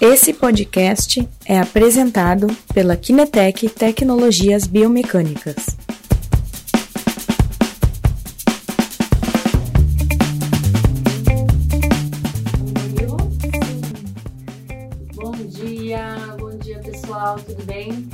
Esse 0.00 0.32
podcast 0.32 1.28
é 1.44 1.58
apresentado 1.58 2.46
pela 2.72 2.96
Kinetec 2.96 3.68
Tecnologias 3.68 4.64
Biomecânicas. 4.64 5.56
Bom 15.16 15.32
dia, 15.32 16.16
bom 16.38 16.56
dia 16.58 16.78
pessoal, 16.78 17.40
tudo 17.40 17.64
bem? 17.64 18.08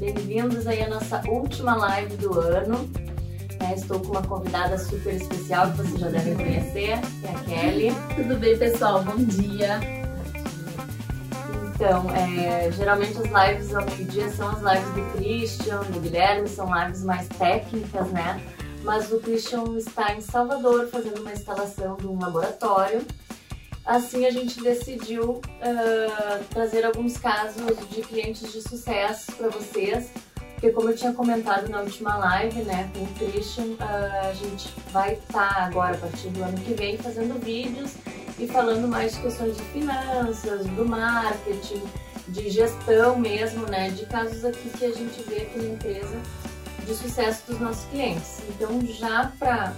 Bem-vindos 0.00 0.66
aí 0.66 0.82
à 0.82 0.88
nossa 0.88 1.22
última 1.30 1.76
live 1.76 2.16
do 2.16 2.36
ano. 2.36 2.90
É, 3.60 3.74
estou 3.74 4.00
com 4.00 4.10
uma 4.10 4.22
convidada 4.22 4.76
super 4.76 5.14
especial 5.14 5.70
que 5.70 5.76
vocês 5.76 6.00
já 6.00 6.08
devem 6.08 6.34
conhecer, 6.34 6.98
que 7.20 7.26
é 7.26 7.30
a 7.30 7.38
Kelly. 7.44 7.92
Tudo 8.16 8.36
bem, 8.40 8.58
pessoal? 8.58 9.04
Bom 9.04 9.22
dia. 9.22 9.97
Então, 11.78 12.10
é, 12.10 12.72
geralmente 12.72 13.16
as 13.18 13.50
lives 13.50 13.72
ao 13.72 13.86
meio-dia 13.86 14.28
são 14.30 14.48
as 14.48 14.58
lives 14.58 14.94
do 14.94 15.12
Christian, 15.16 15.78
do 15.82 16.00
Guilherme, 16.00 16.48
são 16.48 16.68
lives 16.76 17.04
mais 17.04 17.28
técnicas, 17.28 18.10
né? 18.10 18.42
Mas 18.82 19.12
o 19.12 19.20
Christian 19.20 19.62
está 19.76 20.12
em 20.12 20.20
Salvador 20.20 20.88
fazendo 20.88 21.20
uma 21.20 21.32
instalação 21.32 21.96
de 21.96 22.08
um 22.08 22.18
laboratório. 22.20 23.06
Assim, 23.86 24.26
a 24.26 24.30
gente 24.32 24.60
decidiu 24.60 25.34
uh, 25.34 26.44
trazer 26.50 26.84
alguns 26.84 27.16
casos 27.16 27.62
de 27.88 28.02
clientes 28.02 28.52
de 28.52 28.60
sucesso 28.60 29.30
para 29.36 29.48
vocês, 29.48 30.10
porque 30.54 30.70
como 30.70 30.90
eu 30.90 30.96
tinha 30.96 31.12
comentado 31.12 31.68
na 31.68 31.80
última 31.82 32.16
live, 32.16 32.60
né, 32.62 32.90
com 32.92 33.04
o 33.04 33.30
Christian, 33.30 33.74
uh, 33.74 34.28
a 34.28 34.32
gente 34.32 34.68
vai 34.90 35.12
estar 35.12 35.54
tá 35.54 35.62
agora, 35.66 35.94
a 35.94 35.98
partir 35.98 36.26
do 36.30 36.42
ano 36.42 36.58
que 36.58 36.74
vem, 36.74 36.98
fazendo 36.98 37.40
vídeos 37.40 37.92
e 38.38 38.46
falando 38.46 38.86
mais 38.86 39.14
de 39.14 39.20
questões 39.20 39.56
de 39.56 39.62
finanças, 39.64 40.66
do 40.66 40.84
marketing, 40.84 41.82
de 42.28 42.50
gestão 42.50 43.18
mesmo, 43.18 43.66
né, 43.66 43.90
de 43.90 44.06
casos 44.06 44.44
aqui 44.44 44.70
que 44.70 44.84
a 44.84 44.92
gente 44.92 45.22
vê 45.22 45.42
aqui 45.42 45.58
na 45.58 45.68
empresa 45.74 46.16
de 46.86 46.94
sucesso 46.94 47.42
dos 47.46 47.60
nossos 47.60 47.84
clientes. 47.86 48.40
Então, 48.48 48.80
já 48.86 49.32
para 49.38 49.72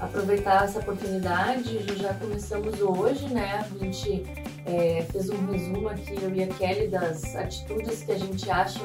aproveitar 0.00 0.64
essa 0.64 0.78
oportunidade, 0.78 1.84
já 1.96 2.14
começamos 2.14 2.80
hoje, 2.80 3.28
né, 3.28 3.64
a 3.64 3.84
gente 3.84 4.24
é, 4.66 5.06
fez 5.10 5.30
um 5.30 5.46
resumo 5.50 5.88
aqui, 5.88 6.14
eu 6.20 6.34
e 6.34 6.42
a 6.42 6.46
Kelly, 6.46 6.88
das 6.88 7.34
atitudes 7.34 8.02
que 8.02 8.12
a 8.12 8.18
gente 8.18 8.50
acha 8.50 8.80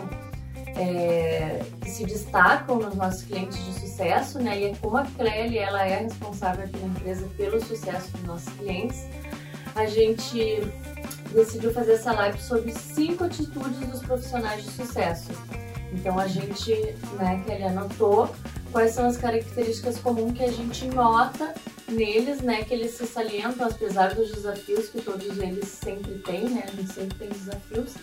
é, 0.77 1.63
que 1.81 1.89
se 1.89 2.05
destacam 2.05 2.77
nos 2.77 2.95
nossos 2.95 3.23
clientes 3.23 3.57
de 3.65 3.79
sucesso, 3.79 4.39
né? 4.39 4.59
E 4.59 4.65
é 4.65 4.75
como 4.75 4.97
a 4.97 5.05
Clele, 5.05 5.57
ela 5.57 5.85
é 5.85 6.03
responsável 6.03 6.65
aqui 6.65 6.77
na 6.77 6.87
empresa 6.87 7.27
pelo 7.35 7.63
sucesso 7.63 8.11
dos 8.11 8.23
nossos 8.23 8.53
clientes, 8.53 9.05
a 9.75 9.85
gente 9.85 10.61
decidiu 11.33 11.73
fazer 11.73 11.93
essa 11.93 12.11
live 12.13 12.39
sobre 12.39 12.71
cinco 12.71 13.23
atitudes 13.23 13.79
dos 13.87 14.01
profissionais 14.01 14.63
de 14.63 14.71
sucesso. 14.71 15.31
Então 15.93 16.19
a 16.19 16.27
gente, 16.27 16.73
né, 17.17 17.43
Kelly 17.45 17.63
anotou 17.63 18.29
quais 18.71 18.91
são 18.91 19.05
as 19.05 19.17
características 19.17 19.97
comuns 19.99 20.33
que 20.37 20.43
a 20.43 20.51
gente 20.51 20.85
nota 20.87 21.53
neles, 21.87 22.41
né, 22.41 22.63
que 22.63 22.73
eles 22.73 22.91
se 22.91 23.07
salientam, 23.07 23.67
apesar 23.67 24.13
dos 24.13 24.31
desafios 24.31 24.89
que 24.89 25.01
todos 25.01 25.37
eles 25.39 25.67
sempre 25.69 26.15
têm, 26.19 26.49
né, 26.49 26.65
a 26.67 26.71
gente 26.71 26.93
sempre 26.93 27.17
tem 27.17 27.29
desafios, 27.29 27.93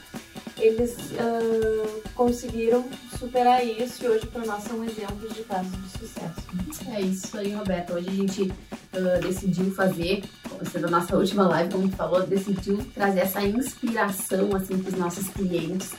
eles 0.64 0.92
uh, 0.92 2.02
conseguiram 2.14 2.84
superar 3.18 3.64
isso 3.64 4.04
e 4.04 4.08
hoje 4.08 4.26
para 4.26 4.46
nós 4.46 4.62
são 4.64 4.82
exemplos 4.82 5.34
de 5.34 5.42
casos 5.42 5.70
de 5.72 5.98
sucesso. 5.98 6.90
É 6.90 7.00
isso 7.00 7.36
aí, 7.36 7.52
Roberta. 7.52 7.94
Hoje 7.94 8.08
a 8.08 8.12
gente 8.12 8.42
uh, 8.42 9.20
decidiu 9.20 9.70
fazer, 9.74 10.24
sendo 10.70 10.86
a 10.86 10.90
nossa 10.90 11.16
última 11.16 11.46
live, 11.48 11.70
como 11.70 11.88
tu 11.88 11.96
falou, 11.96 12.26
decidiu 12.26 12.78
trazer 12.94 13.20
essa 13.20 13.42
inspiração 13.42 14.56
assim 14.56 14.78
para 14.78 14.92
os 14.92 14.98
nossos 14.98 15.28
clientes 15.28 15.90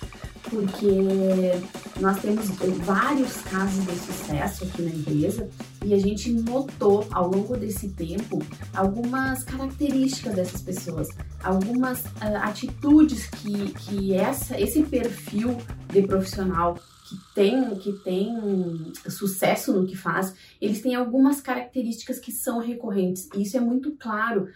porque 0.50 0.88
nós 2.00 2.20
temos 2.22 2.50
vários 2.86 3.38
casos 3.42 3.86
de 3.86 3.96
sucesso 3.98 4.64
aqui 4.66 4.82
na 4.82 4.92
empresa 4.92 5.50
e 5.84 5.94
a 5.94 6.00
gente 6.00 6.32
notou 6.32 7.08
ao 7.12 7.30
longo 7.30 7.56
desse 7.56 7.90
tempo 7.90 8.40
algumas 8.74 9.44
características 9.44 10.36
dessas 10.36 10.62
pessoas, 10.62 11.08
algumas 11.44 12.04
uh, 12.04 12.38
atitudes 12.42 13.28
que, 13.28 13.72
que 13.74 14.14
essa, 14.14 14.60
esse 14.60 14.84
perfil 14.84 15.58
de 15.92 16.02
profissional 16.04 16.76
que 17.08 17.16
tem, 17.36 17.76
que 17.76 17.94
tem 18.04 18.92
sucesso 19.08 19.72
no 19.74 19.86
que 19.86 19.96
faz, 19.96 20.34
eles 20.60 20.82
têm 20.82 20.96
algumas 20.96 21.40
características 21.40 22.20
que 22.20 22.32
são 22.32 22.60
recorrentes. 22.60 23.30
E 23.36 23.44
isso 23.44 23.56
é 23.56 23.60
muito 23.60 23.92
claro 23.92 24.48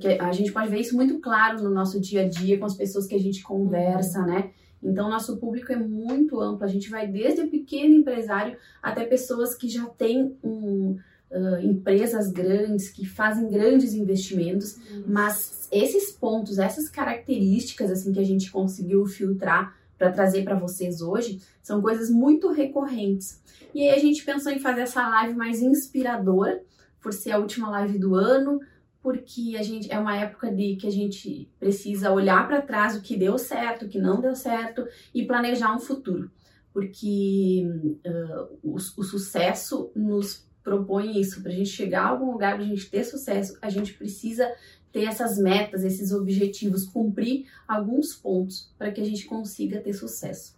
que 0.00 0.08
a 0.08 0.32
gente 0.32 0.52
pode 0.52 0.68
ver 0.68 0.80
isso 0.80 0.96
muito 0.96 1.18
claro 1.20 1.62
no 1.62 1.70
nosso 1.70 2.00
dia 2.00 2.22
a 2.22 2.28
dia 2.28 2.58
com 2.58 2.64
as 2.66 2.74
pessoas 2.74 3.06
que 3.06 3.14
a 3.14 3.20
gente 3.20 3.42
conversa, 3.42 4.22
né? 4.22 4.50
Então, 4.84 5.08
nosso 5.08 5.38
público 5.38 5.72
é 5.72 5.76
muito 5.76 6.40
amplo. 6.40 6.64
A 6.64 6.68
gente 6.68 6.90
vai 6.90 7.06
desde 7.06 7.40
o 7.40 7.50
pequeno 7.50 7.94
empresário 7.94 8.56
até 8.82 9.04
pessoas 9.04 9.54
que 9.54 9.68
já 9.68 9.86
têm 9.86 10.36
um, 10.44 10.98
uh, 11.30 11.58
empresas 11.62 12.30
grandes, 12.30 12.90
que 12.90 13.06
fazem 13.06 13.48
grandes 13.48 13.94
investimentos. 13.94 14.76
Uhum. 14.76 15.04
Mas 15.06 15.68
esses 15.72 16.12
pontos, 16.12 16.58
essas 16.58 16.88
características 16.88 17.90
assim 17.90 18.12
que 18.12 18.20
a 18.20 18.24
gente 18.24 18.50
conseguiu 18.50 19.06
filtrar 19.06 19.74
para 19.96 20.12
trazer 20.12 20.44
para 20.44 20.58
vocês 20.58 21.00
hoje, 21.00 21.40
são 21.62 21.80
coisas 21.80 22.10
muito 22.10 22.50
recorrentes. 22.52 23.40
E 23.74 23.82
aí 23.82 23.90
a 23.90 23.98
gente 23.98 24.24
pensou 24.24 24.52
em 24.52 24.58
fazer 24.58 24.82
essa 24.82 25.08
live 25.08 25.34
mais 25.34 25.62
inspiradora, 25.62 26.62
por 27.00 27.12
ser 27.12 27.32
a 27.32 27.38
última 27.38 27.68
live 27.70 27.98
do 27.98 28.14
ano, 28.14 28.60
porque 29.04 29.54
a 29.58 29.62
gente 29.62 29.92
é 29.92 29.98
uma 29.98 30.16
época 30.16 30.50
de 30.50 30.76
que 30.76 30.86
a 30.86 30.90
gente 30.90 31.46
precisa 31.60 32.10
olhar 32.10 32.48
para 32.48 32.62
trás 32.62 32.96
o 32.96 33.02
que 33.02 33.18
deu 33.18 33.36
certo, 33.36 33.84
o 33.84 33.88
que 33.88 33.98
não 33.98 34.18
deu 34.18 34.34
certo 34.34 34.88
e 35.14 35.26
planejar 35.26 35.76
um 35.76 35.78
futuro, 35.78 36.30
porque 36.72 37.66
uh, 38.02 38.58
o, 38.62 38.76
o, 38.76 39.04
sucesso 39.04 39.92
nos 39.94 40.48
propõe 40.62 41.20
isso 41.20 41.42
para 41.42 41.52
a 41.52 41.54
gente 41.54 41.68
chegar 41.68 42.04
a 42.04 42.08
algum 42.08 42.32
lugar, 42.32 42.54
para 42.54 42.64
a 42.64 42.66
gente 42.66 42.88
ter 42.88 43.04
sucesso, 43.04 43.58
a 43.60 43.68
gente 43.68 43.92
precisa 43.92 44.50
ter 44.90 45.04
essas 45.04 45.36
metas, 45.36 45.84
esses 45.84 46.10
objetivos, 46.10 46.86
cumprir 46.86 47.46
alguns 47.68 48.14
pontos 48.14 48.72
para 48.78 48.90
que 48.90 49.02
a 49.02 49.04
gente 49.04 49.26
consiga 49.26 49.82
ter 49.82 49.92
sucesso. 49.92 50.56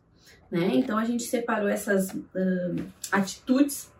Né? 0.49 0.71
Então 0.75 0.97
a 0.97 1.05
gente 1.05 1.25
separou 1.25 1.69
essas 1.69 2.11
uh, 2.11 2.87
atitudes 3.11 3.91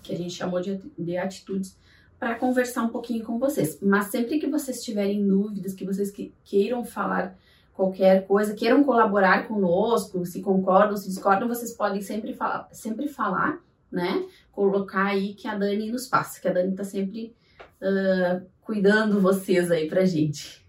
que 0.00 0.12
a 0.12 0.16
gente 0.16 0.32
chamou 0.32 0.60
de, 0.60 0.80
de 0.96 1.16
atitudes 1.16 1.76
para 2.18 2.34
conversar 2.34 2.82
um 2.82 2.88
pouquinho 2.88 3.24
com 3.24 3.38
vocês. 3.38 3.78
Mas 3.80 4.06
sempre 4.06 4.38
que 4.38 4.46
vocês 4.46 4.82
tiverem 4.82 5.26
dúvidas, 5.26 5.74
que 5.74 5.84
vocês 5.84 6.10
que 6.10 6.32
queiram 6.44 6.84
falar 6.84 7.36
qualquer 7.74 8.26
coisa, 8.26 8.54
queiram 8.54 8.82
colaborar 8.82 9.46
conosco, 9.46 10.24
se 10.24 10.40
concordam, 10.40 10.96
se 10.96 11.08
discordam, 11.08 11.46
vocês 11.46 11.74
podem 11.74 12.00
sempre 12.00 12.32
falar, 12.32 12.68
sempre 12.72 13.06
falar, 13.06 13.60
né? 13.92 14.26
Colocar 14.50 15.06
aí 15.06 15.34
que 15.34 15.46
a 15.46 15.54
Dani 15.54 15.90
nos 15.90 16.06
passa, 16.06 16.40
que 16.40 16.48
a 16.48 16.52
Dani 16.52 16.74
tá 16.74 16.84
sempre 16.84 17.34
uh, 17.82 18.44
cuidando 18.62 19.20
vocês 19.20 19.70
aí 19.70 19.88
pra 19.88 20.06
gente. 20.06 20.66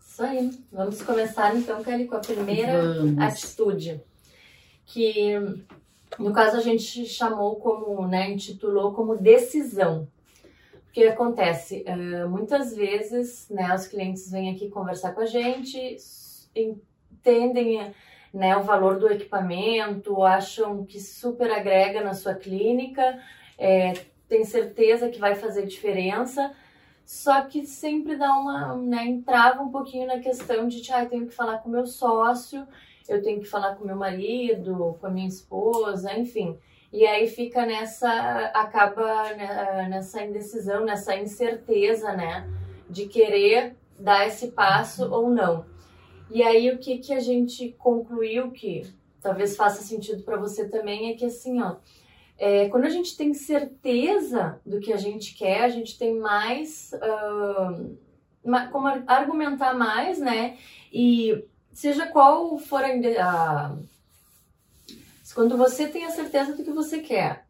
Isso 0.00 0.22
aí. 0.22 0.50
Vamos 0.72 1.02
começar 1.02 1.54
então, 1.54 1.82
Kelly, 1.82 2.06
com 2.06 2.16
a 2.16 2.20
primeira 2.20 2.94
Vamos. 2.94 3.18
atitude. 3.18 4.00
Que 4.86 5.34
no 6.18 6.32
caso, 6.32 6.56
a 6.56 6.60
gente 6.60 7.06
chamou 7.06 7.56
como, 7.56 8.06
né, 8.06 8.30
intitulou 8.30 8.92
como 8.92 9.16
decisão. 9.16 10.08
O 10.88 10.92
que 10.92 11.04
acontece? 11.04 11.84
Uh, 11.86 12.28
muitas 12.28 12.74
vezes, 12.74 13.48
né, 13.48 13.74
os 13.74 13.86
clientes 13.86 14.30
vêm 14.30 14.50
aqui 14.50 14.68
conversar 14.68 15.12
com 15.12 15.20
a 15.20 15.26
gente, 15.26 15.96
entendem 16.54 17.94
né, 18.32 18.56
o 18.56 18.62
valor 18.62 18.98
do 18.98 19.10
equipamento, 19.10 20.22
acham 20.22 20.84
que 20.84 21.00
super 21.00 21.50
agrega 21.50 22.02
na 22.02 22.14
sua 22.14 22.34
clínica, 22.34 23.18
é, 23.58 23.92
tem 24.28 24.44
certeza 24.44 25.08
que 25.08 25.18
vai 25.18 25.34
fazer 25.34 25.66
diferença, 25.66 26.52
só 27.04 27.42
que 27.42 27.66
sempre 27.66 28.16
dá 28.16 28.32
uma, 28.32 28.76
né, 28.76 29.04
entrava 29.04 29.62
um 29.62 29.70
pouquinho 29.70 30.06
na 30.06 30.20
questão 30.20 30.68
de, 30.68 30.92
ah, 30.92 31.04
tenho 31.04 31.26
que 31.26 31.34
falar 31.34 31.58
com 31.58 31.68
meu 31.68 31.86
sócio, 31.86 32.66
eu 33.08 33.22
tenho 33.22 33.40
que 33.40 33.46
falar 33.46 33.74
com 33.74 33.84
meu 33.84 33.96
marido, 33.96 34.96
com 35.00 35.06
a 35.06 35.10
minha 35.10 35.28
esposa, 35.28 36.16
enfim. 36.16 36.58
E 36.92 37.06
aí 37.06 37.28
fica 37.28 37.64
nessa, 37.64 38.10
acaba 38.54 39.32
né, 39.34 39.86
nessa 39.88 40.24
indecisão, 40.24 40.84
nessa 40.84 41.16
incerteza, 41.16 42.12
né, 42.12 42.48
de 42.88 43.06
querer 43.06 43.76
dar 43.98 44.26
esse 44.26 44.48
passo 44.48 45.08
ou 45.12 45.30
não. 45.30 45.64
E 46.30 46.42
aí 46.42 46.70
o 46.70 46.78
que 46.78 46.98
que 46.98 47.12
a 47.12 47.20
gente 47.20 47.74
concluiu 47.78 48.50
que 48.50 48.86
talvez 49.20 49.56
faça 49.56 49.82
sentido 49.82 50.22
para 50.22 50.36
você 50.36 50.68
também 50.68 51.10
é 51.10 51.14
que 51.14 51.26
assim, 51.26 51.60
ó, 51.60 51.76
é, 52.38 52.68
quando 52.70 52.86
a 52.86 52.90
gente 52.90 53.16
tem 53.16 53.34
certeza 53.34 54.58
do 54.64 54.80
que 54.80 54.92
a 54.92 54.96
gente 54.96 55.34
quer, 55.34 55.62
a 55.62 55.68
gente 55.68 55.98
tem 55.98 56.18
mais 56.18 56.90
uh, 56.94 57.98
como 58.72 58.86
argumentar 59.06 59.74
mais, 59.74 60.18
né? 60.18 60.56
E 60.90 61.44
seja 61.80 62.06
qual 62.06 62.58
for 62.58 62.82
a, 62.84 63.74
quando 65.34 65.56
você 65.56 65.88
tem 65.88 66.04
a 66.04 66.10
certeza 66.10 66.54
do 66.54 66.62
que 66.62 66.70
você 66.70 66.98
quer 67.00 67.46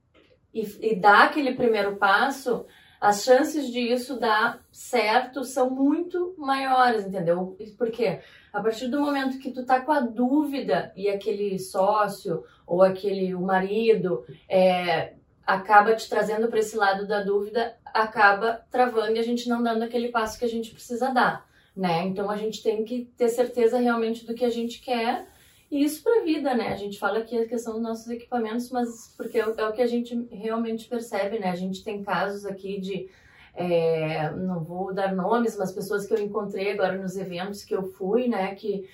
e, 0.55 0.93
e 0.93 0.95
dá 0.95 1.25
aquele 1.25 1.53
primeiro 1.57 1.97
passo, 1.97 2.65
as 3.01 3.25
chances 3.25 3.67
de 3.73 3.81
isso 3.81 4.21
dar 4.21 4.61
certo 4.71 5.43
são 5.43 5.69
muito 5.69 6.33
maiores, 6.39 7.07
entendeu? 7.07 7.57
Por 7.77 7.91
quê? 7.91 8.21
A 8.53 8.63
partir 8.63 8.87
do 8.87 9.01
momento 9.01 9.41
que 9.41 9.51
tu 9.51 9.65
tá 9.65 9.81
com 9.81 9.91
a 9.91 9.99
dúvida 9.99 10.93
e 10.95 11.09
aquele 11.09 11.59
sócio 11.59 12.45
ou 12.65 12.85
aquele 12.85 13.35
o 13.35 13.41
marido 13.41 14.25
é, 14.49 15.15
acaba 15.45 15.97
te 15.97 16.09
trazendo 16.09 16.47
para 16.47 16.61
esse 16.61 16.77
lado 16.77 17.05
da 17.05 17.21
dúvida, 17.21 17.77
acaba 17.85 18.65
travando 18.71 19.17
e 19.17 19.19
a 19.19 19.25
gente 19.25 19.49
não 19.49 19.61
dando 19.61 19.83
aquele 19.83 20.09
passo 20.09 20.39
que 20.39 20.45
a 20.45 20.49
gente 20.49 20.71
precisa 20.71 21.13
dar, 21.13 21.50
né? 21.77 22.07
Então 22.07 22.31
a 22.31 22.37
gente 22.37 22.63
tem 22.63 22.85
que 22.85 23.11
ter 23.17 23.29
certeza 23.29 23.79
realmente 23.79 24.27
do 24.27 24.35
que 24.35 24.45
a 24.45 24.51
gente 24.51 24.81
quer 24.81 25.27
e 25.71 25.85
isso 25.85 26.03
para 26.03 26.21
a 26.21 26.25
vida, 26.25 26.55
né? 26.55 26.69
A 26.69 26.77
gente 26.77 26.99
fala 26.99 27.21
aqui 27.21 27.39
a 27.39 27.47
questão 27.47 27.75
dos 27.75 27.83
nossos 27.83 28.09
equipamentos, 28.09 28.71
mas 28.71 29.15
porque 29.17 29.39
é 29.39 29.47
o 29.47 29.73
que 29.73 29.83
a 29.83 29.87
gente 29.87 30.27
realmente 30.33 30.89
percebe, 30.89 31.39
né? 31.39 31.49
A 31.49 31.57
gente 31.57 31.85
tem 31.85 32.03
casos 32.03 32.45
aqui 32.45 32.81
de 32.81 33.09
é, 33.55 34.31
não 34.31 34.65
vou 34.65 34.93
dar 34.93 35.15
nomes, 35.15 35.57
mas 35.57 35.73
pessoas 35.73 36.07
que 36.07 36.15
eu 36.15 36.19
encontrei 36.19 36.73
agora 36.73 36.97
nos 36.97 37.17
eventos 37.17 37.65
que 37.65 37.75
eu 37.75 37.83
fui, 37.83 38.29
né, 38.29 38.55
que 38.55 38.89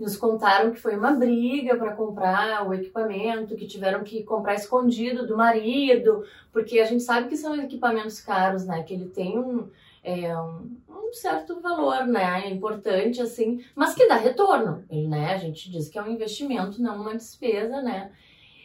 nos 0.00 0.16
contaram 0.16 0.72
que 0.72 0.80
foi 0.80 0.96
uma 0.96 1.12
briga 1.12 1.76
para 1.76 1.92
comprar 1.92 2.66
o 2.66 2.72
equipamento, 2.72 3.54
que 3.54 3.66
tiveram 3.66 4.02
que 4.02 4.22
comprar 4.22 4.54
escondido 4.54 5.26
do 5.26 5.36
marido, 5.36 6.24
porque 6.52 6.80
a 6.80 6.86
gente 6.86 7.02
sabe 7.02 7.28
que 7.28 7.36
são 7.36 7.54
equipamentos 7.54 8.20
caros, 8.20 8.64
né, 8.64 8.82
que 8.82 8.94
ele 8.94 9.08
tem 9.08 9.38
um, 9.38 9.68
é, 10.02 10.36
um, 10.36 11.12
certo 11.12 11.60
valor, 11.60 12.06
né, 12.06 12.48
importante 12.48 13.20
assim, 13.20 13.62
mas 13.74 13.94
que 13.94 14.08
dá 14.08 14.16
retorno, 14.16 14.84
né, 14.90 15.34
a 15.34 15.36
gente 15.36 15.70
diz 15.70 15.88
que 15.88 15.98
é 15.98 16.02
um 16.02 16.10
investimento, 16.10 16.80
não 16.80 17.02
uma 17.02 17.16
despesa, 17.16 17.82
né, 17.82 18.10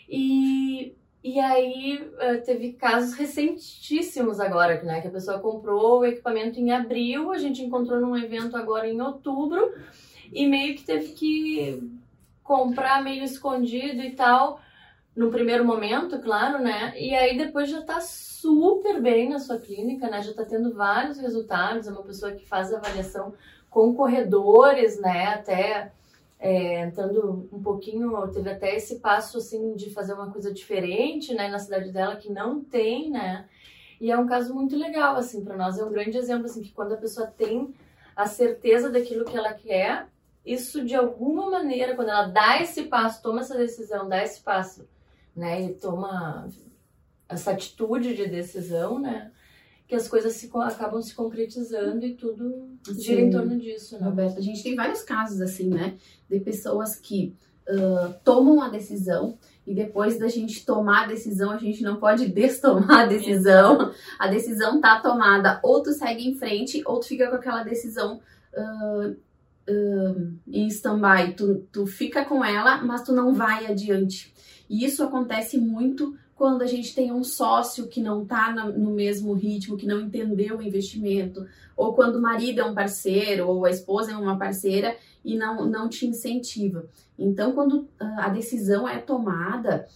e 0.07 0.95
e 1.25 1.39
aí 1.39 2.07
eh, 2.19 2.37
teve 2.37 2.73
casos 2.73 3.15
recentíssimos 3.15 4.39
agora, 4.39 4.79
né? 4.83 5.01
Que 5.01 5.07
a 5.07 5.11
pessoa 5.11 5.39
comprou 5.39 6.01
o 6.01 6.05
equipamento 6.05 6.59
em 6.59 6.71
abril, 6.71 7.31
a 7.31 7.39
gente 7.39 7.63
encontrou 7.63 7.99
num 7.99 8.15
evento 8.15 8.55
agora 8.55 8.87
em 8.87 9.01
outubro, 9.01 9.73
e 10.31 10.47
meio 10.47 10.75
que 10.75 10.83
teve 10.83 11.13
que 11.13 11.81
comprar 12.43 13.03
meio 13.03 13.23
escondido 13.23 14.01
e 14.01 14.11
tal, 14.11 14.59
no 15.15 15.31
primeiro 15.31 15.65
momento, 15.65 16.19
claro, 16.19 16.59
né? 16.61 16.93
E 16.99 17.15
aí 17.15 17.37
depois 17.37 17.69
já 17.69 17.81
tá 17.81 18.01
super 18.01 19.01
bem 19.01 19.29
na 19.29 19.39
sua 19.39 19.57
clínica, 19.57 20.09
né? 20.09 20.21
Já 20.21 20.33
tá 20.33 20.45
tendo 20.45 20.73
vários 20.73 21.17
resultados, 21.17 21.87
é 21.87 21.91
uma 21.91 22.03
pessoa 22.03 22.33
que 22.33 22.45
faz 22.45 22.73
avaliação 22.73 23.33
com 23.69 23.95
corredores, 23.95 24.99
né? 24.99 25.27
Até 25.27 25.91
é, 26.39 26.81
entrando 26.83 27.49
um 27.51 27.61
pouquinho, 27.61 28.27
teve 28.27 28.49
até 28.49 28.75
esse 28.75 28.99
passo 28.99 29.37
assim 29.37 29.73
de 29.73 29.89
fazer 29.89 30.13
uma 30.13 30.31
coisa 30.31 30.53
diferente, 30.53 31.33
né, 31.33 31.47
na 31.47 31.59
cidade 31.59 31.91
dela 31.91 32.17
que 32.17 32.31
não 32.31 32.61
tem, 32.61 33.09
né? 33.09 33.45
E 33.99 34.11
é 34.11 34.17
um 34.17 34.27
caso 34.27 34.53
muito 34.53 34.75
legal 34.75 35.15
assim 35.15 35.43
para 35.43 35.57
nós, 35.57 35.79
é 35.79 35.83
um 35.83 35.91
grande 35.91 36.17
exemplo 36.17 36.45
assim 36.45 36.61
que 36.61 36.71
quando 36.71 36.93
a 36.93 36.97
pessoa 36.97 37.27
tem 37.27 37.73
a 38.15 38.27
certeza 38.27 38.89
daquilo 38.89 39.25
que 39.25 39.35
ela 39.35 39.53
quer, 39.53 40.07
isso 40.45 40.85
de 40.85 40.95
alguma 40.95 41.49
maneira, 41.49 41.95
quando 41.95 42.09
ela 42.09 42.27
dá 42.27 42.61
esse 42.61 42.83
passo, 42.83 43.21
toma 43.21 43.41
essa 43.41 43.57
decisão, 43.57 44.07
dá 44.07 44.23
esse 44.23 44.41
passo, 44.41 44.87
né, 45.35 45.63
e 45.63 45.73
toma 45.73 46.47
essa 47.27 47.51
atitude 47.51 48.15
de 48.15 48.27
decisão, 48.27 48.99
né? 48.99 49.31
que 49.87 49.95
as 49.95 50.07
coisas 50.07 50.33
se, 50.33 50.49
acabam 50.55 51.01
se 51.01 51.13
concretizando 51.13 52.05
e 52.05 52.15
tudo 52.15 52.69
Sim. 52.85 53.01
gira 53.01 53.21
em 53.21 53.29
torno 53.29 53.57
disso, 53.57 53.99
né? 53.99 54.05
Roberta, 54.05 54.39
a 54.39 54.41
gente 54.41 54.63
tem 54.63 54.75
vários 54.75 55.03
casos 55.03 55.39
assim, 55.41 55.69
né? 55.69 55.95
De 56.27 56.39
pessoas 56.39 56.95
que 56.95 57.35
uh, 57.69 58.13
tomam 58.23 58.61
a 58.61 58.69
decisão 58.69 59.37
e 59.65 59.75
depois 59.75 60.17
da 60.17 60.27
gente 60.27 60.65
tomar 60.65 61.03
a 61.03 61.07
decisão, 61.07 61.51
a 61.51 61.57
gente 61.57 61.83
não 61.83 61.97
pode 61.97 62.27
destomar 62.33 63.01
a 63.01 63.05
decisão. 63.05 63.91
A 64.17 64.27
decisão 64.27 64.81
tá 64.81 64.99
tomada, 64.99 65.59
ou 65.63 65.83
tu 65.83 65.91
segue 65.91 66.27
em 66.27 66.35
frente, 66.35 66.81
ou 66.85 66.99
tu 66.99 67.07
fica 67.07 67.29
com 67.29 67.35
aquela 67.35 67.63
decisão 67.63 68.19
uh, 68.53 69.15
uh, 69.69 70.33
em 70.47 70.67
stand-by. 70.67 71.33
Tu, 71.35 71.67
tu 71.71 71.85
fica 71.85 72.23
com 72.25 72.43
ela, 72.43 72.83
mas 72.83 73.03
tu 73.03 73.11
não 73.11 73.33
vai 73.33 73.65
adiante. 73.65 74.33
E 74.69 74.85
isso 74.85 75.03
acontece 75.03 75.57
muito 75.57 76.15
quando 76.35 76.63
a 76.63 76.67
gente 76.67 76.93
tem 76.93 77.11
um 77.11 77.23
sócio 77.23 77.87
que 77.87 78.01
não 78.01 78.23
está 78.23 78.53
no 78.53 78.91
mesmo 78.91 79.33
ritmo, 79.33 79.77
que 79.77 79.87
não 79.87 80.01
entendeu 80.01 80.57
o 80.57 80.61
investimento, 80.61 81.47
ou 81.77 81.93
quando 81.93 82.17
o 82.17 82.21
marido 82.21 82.59
é 82.59 82.65
um 82.65 82.73
parceiro, 82.73 83.47
ou 83.47 83.65
a 83.65 83.69
esposa 83.69 84.11
é 84.11 84.17
uma 84.17 84.37
parceira 84.37 84.97
e 85.23 85.37
não, 85.37 85.65
não 85.65 85.87
te 85.87 86.05
incentiva. 86.05 86.85
Então, 87.17 87.53
quando 87.53 87.87
ah, 87.97 88.25
a 88.25 88.29
decisão 88.29 88.87
é 88.87 88.97
tomada, 88.97 89.87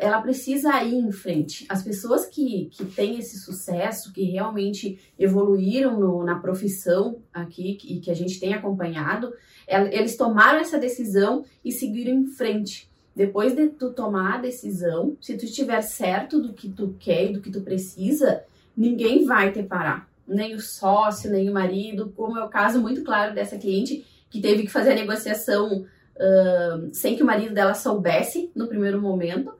ela 0.00 0.20
precisa 0.20 0.82
ir 0.82 0.94
em 0.94 1.10
frente. 1.10 1.64
As 1.68 1.82
pessoas 1.82 2.26
que, 2.26 2.68
que 2.70 2.84
têm 2.84 3.18
esse 3.18 3.38
sucesso, 3.38 4.12
que 4.12 4.22
realmente 4.24 4.98
evoluíram 5.18 5.98
no, 5.98 6.22
na 6.24 6.38
profissão 6.38 7.20
aqui 7.32 7.78
e 7.84 7.98
que 7.98 8.10
a 8.10 8.14
gente 8.14 8.38
tem 8.38 8.52
acompanhado, 8.52 9.32
eles 9.66 10.16
tomaram 10.16 10.58
essa 10.58 10.78
decisão 10.78 11.44
e 11.64 11.72
seguiram 11.72 12.12
em 12.12 12.26
frente. 12.26 12.90
Depois 13.14 13.54
de 13.54 13.68
tu 13.68 13.92
tomar 13.92 14.34
a 14.34 14.40
decisão, 14.40 15.16
se 15.20 15.36
tu 15.36 15.44
estiver 15.44 15.80
certo 15.82 16.40
do 16.40 16.52
que 16.52 16.68
tu 16.68 16.94
quer 16.98 17.30
e 17.30 17.32
do 17.32 17.40
que 17.40 17.50
tu 17.50 17.60
precisa, 17.60 18.44
ninguém 18.76 19.24
vai 19.24 19.52
te 19.52 19.62
parar. 19.62 20.08
Nem 20.26 20.54
o 20.54 20.60
sócio, 20.60 21.30
nem 21.30 21.48
o 21.48 21.52
marido, 21.52 22.12
como 22.16 22.38
é 22.38 22.44
o 22.44 22.48
caso 22.48 22.80
muito 22.80 23.02
claro 23.02 23.34
dessa 23.34 23.58
cliente 23.58 24.04
que 24.30 24.40
teve 24.40 24.62
que 24.62 24.70
fazer 24.70 24.92
a 24.92 24.96
negociação 24.96 25.84
uh, 26.16 26.88
sem 26.92 27.16
que 27.16 27.22
o 27.22 27.26
marido 27.26 27.54
dela 27.54 27.74
soubesse 27.74 28.50
no 28.54 28.66
primeiro 28.66 29.00
momento, 29.00 29.52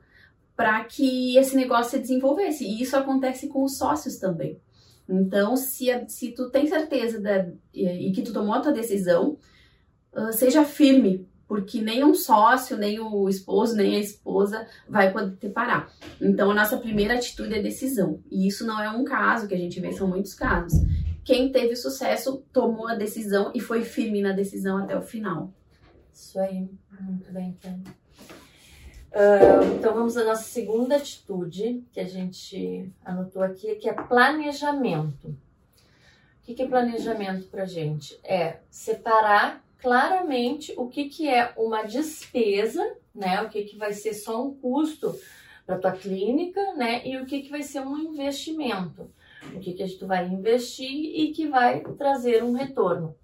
para 0.55 0.83
que 0.85 1.37
esse 1.37 1.55
negócio 1.55 1.91
se 1.91 1.99
desenvolvesse. 1.99 2.63
E 2.65 2.81
isso 2.81 2.95
acontece 2.95 3.47
com 3.47 3.63
os 3.63 3.77
sócios 3.77 4.17
também. 4.17 4.59
Então, 5.07 5.55
se, 5.55 5.87
se 6.07 6.31
tu 6.31 6.49
tem 6.49 6.67
certeza 6.67 7.19
da, 7.19 7.47
e, 7.73 8.09
e 8.09 8.11
que 8.11 8.21
tu 8.21 8.31
tomou 8.31 8.53
a 8.53 8.61
tua 8.61 8.71
decisão, 8.71 9.37
uh, 10.13 10.31
seja 10.31 10.63
firme, 10.63 11.27
porque 11.47 11.81
nem 11.81 12.03
um 12.03 12.13
sócio, 12.13 12.77
nem 12.77 12.99
o 12.99 13.27
esposo, 13.27 13.75
nem 13.75 13.95
a 13.95 13.99
esposa 13.99 14.65
vai 14.87 15.11
poder 15.11 15.35
te 15.35 15.49
parar. 15.49 15.91
Então, 16.21 16.51
a 16.51 16.55
nossa 16.55 16.77
primeira 16.77 17.15
atitude 17.15 17.53
é 17.53 17.61
decisão. 17.61 18.21
E 18.31 18.47
isso 18.47 18.65
não 18.65 18.81
é 18.81 18.89
um 18.89 19.03
caso 19.03 19.47
que 19.47 19.53
a 19.53 19.57
gente 19.57 19.79
vê, 19.79 19.91
são 19.91 20.07
muitos 20.07 20.33
casos. 20.33 20.79
Quem 21.23 21.51
teve 21.51 21.75
sucesso 21.75 22.43
tomou 22.51 22.87
a 22.87 22.95
decisão 22.95 23.51
e 23.53 23.59
foi 23.59 23.83
firme 23.83 24.21
na 24.21 24.31
decisão 24.31 24.77
até 24.77 24.97
o 24.97 25.01
final. 25.01 25.53
Isso 26.13 26.39
aí, 26.39 26.69
muito 27.01 27.31
bem, 27.31 27.57
então. 27.59 28.02
Então 29.75 29.93
vamos 29.93 30.17
à 30.17 30.23
nossa 30.23 30.43
segunda 30.43 30.95
atitude 30.95 31.83
que 31.91 31.99
a 31.99 32.05
gente 32.05 32.91
anotou 33.05 33.43
aqui, 33.43 33.75
que 33.75 33.87
é 33.87 33.93
planejamento. 33.93 35.27
O 35.27 36.45
que 36.45 36.61
é 36.61 36.67
planejamento 36.67 37.47
para 37.47 37.65
gente? 37.65 38.19
É 38.23 38.57
separar 38.71 39.63
claramente 39.77 40.73
o 40.77 40.87
que, 40.87 41.09
que 41.09 41.29
é 41.29 41.53
uma 41.55 41.83
despesa, 41.83 42.83
né? 43.13 43.41
O 43.43 43.49
que, 43.49 43.63
que 43.65 43.77
vai 43.77 43.93
ser 43.93 44.13
só 44.13 44.43
um 44.43 44.55
custo 44.55 45.15
para 45.65 45.77
tua 45.77 45.91
clínica, 45.91 46.73
né? 46.73 47.05
E 47.07 47.17
o 47.17 47.25
que, 47.25 47.43
que 47.43 47.51
vai 47.51 47.61
ser 47.61 47.81
um 47.81 47.97
investimento. 47.97 49.11
O 49.53 49.59
que, 49.59 49.73
que 49.73 49.87
tu 49.89 50.07
vai 50.07 50.25
investir 50.25 50.89
e 50.89 51.31
que 51.31 51.47
vai 51.47 51.81
trazer 51.97 52.43
um 52.43 52.53
retorno. 52.53 53.15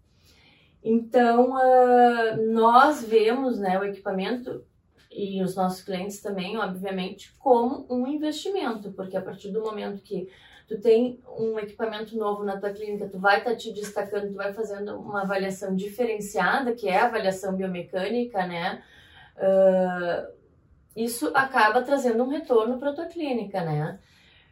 Então, 0.83 1.55
uh, 1.55 2.51
nós 2.51 3.03
vemos 3.03 3.59
né, 3.59 3.77
o 3.79 3.83
equipamento 3.83 4.63
e 5.11 5.41
os 5.41 5.55
nossos 5.55 5.81
clientes 5.81 6.21
também, 6.21 6.57
obviamente, 6.57 7.33
como 7.39 7.85
um 7.89 8.05
investimento, 8.05 8.91
porque 8.91 9.17
a 9.17 9.21
partir 9.21 9.49
do 9.51 9.61
momento 9.61 10.03
que 10.03 10.29
tu 10.67 10.79
tem 10.79 11.19
um 11.37 11.57
equipamento 11.57 12.15
novo 12.15 12.43
na 12.43 12.59
tua 12.59 12.69
clínica, 12.69 13.09
tu 13.09 13.17
vai 13.17 13.39
estar 13.39 13.51
tá 13.51 13.55
te 13.55 13.73
destacando, 13.73 14.27
tu 14.27 14.35
vai 14.35 14.53
fazendo 14.53 14.99
uma 14.99 15.23
avaliação 15.23 15.75
diferenciada, 15.75 16.73
que 16.73 16.87
é 16.87 16.99
a 16.99 17.05
avaliação 17.05 17.55
biomecânica, 17.55 18.45
né? 18.45 18.83
Uh, 19.35 20.31
isso 20.95 21.31
acaba 21.33 21.81
trazendo 21.81 22.23
um 22.23 22.29
retorno 22.29 22.77
para 22.77 22.93
tua 22.93 23.05
clínica, 23.05 23.63
né? 23.63 23.97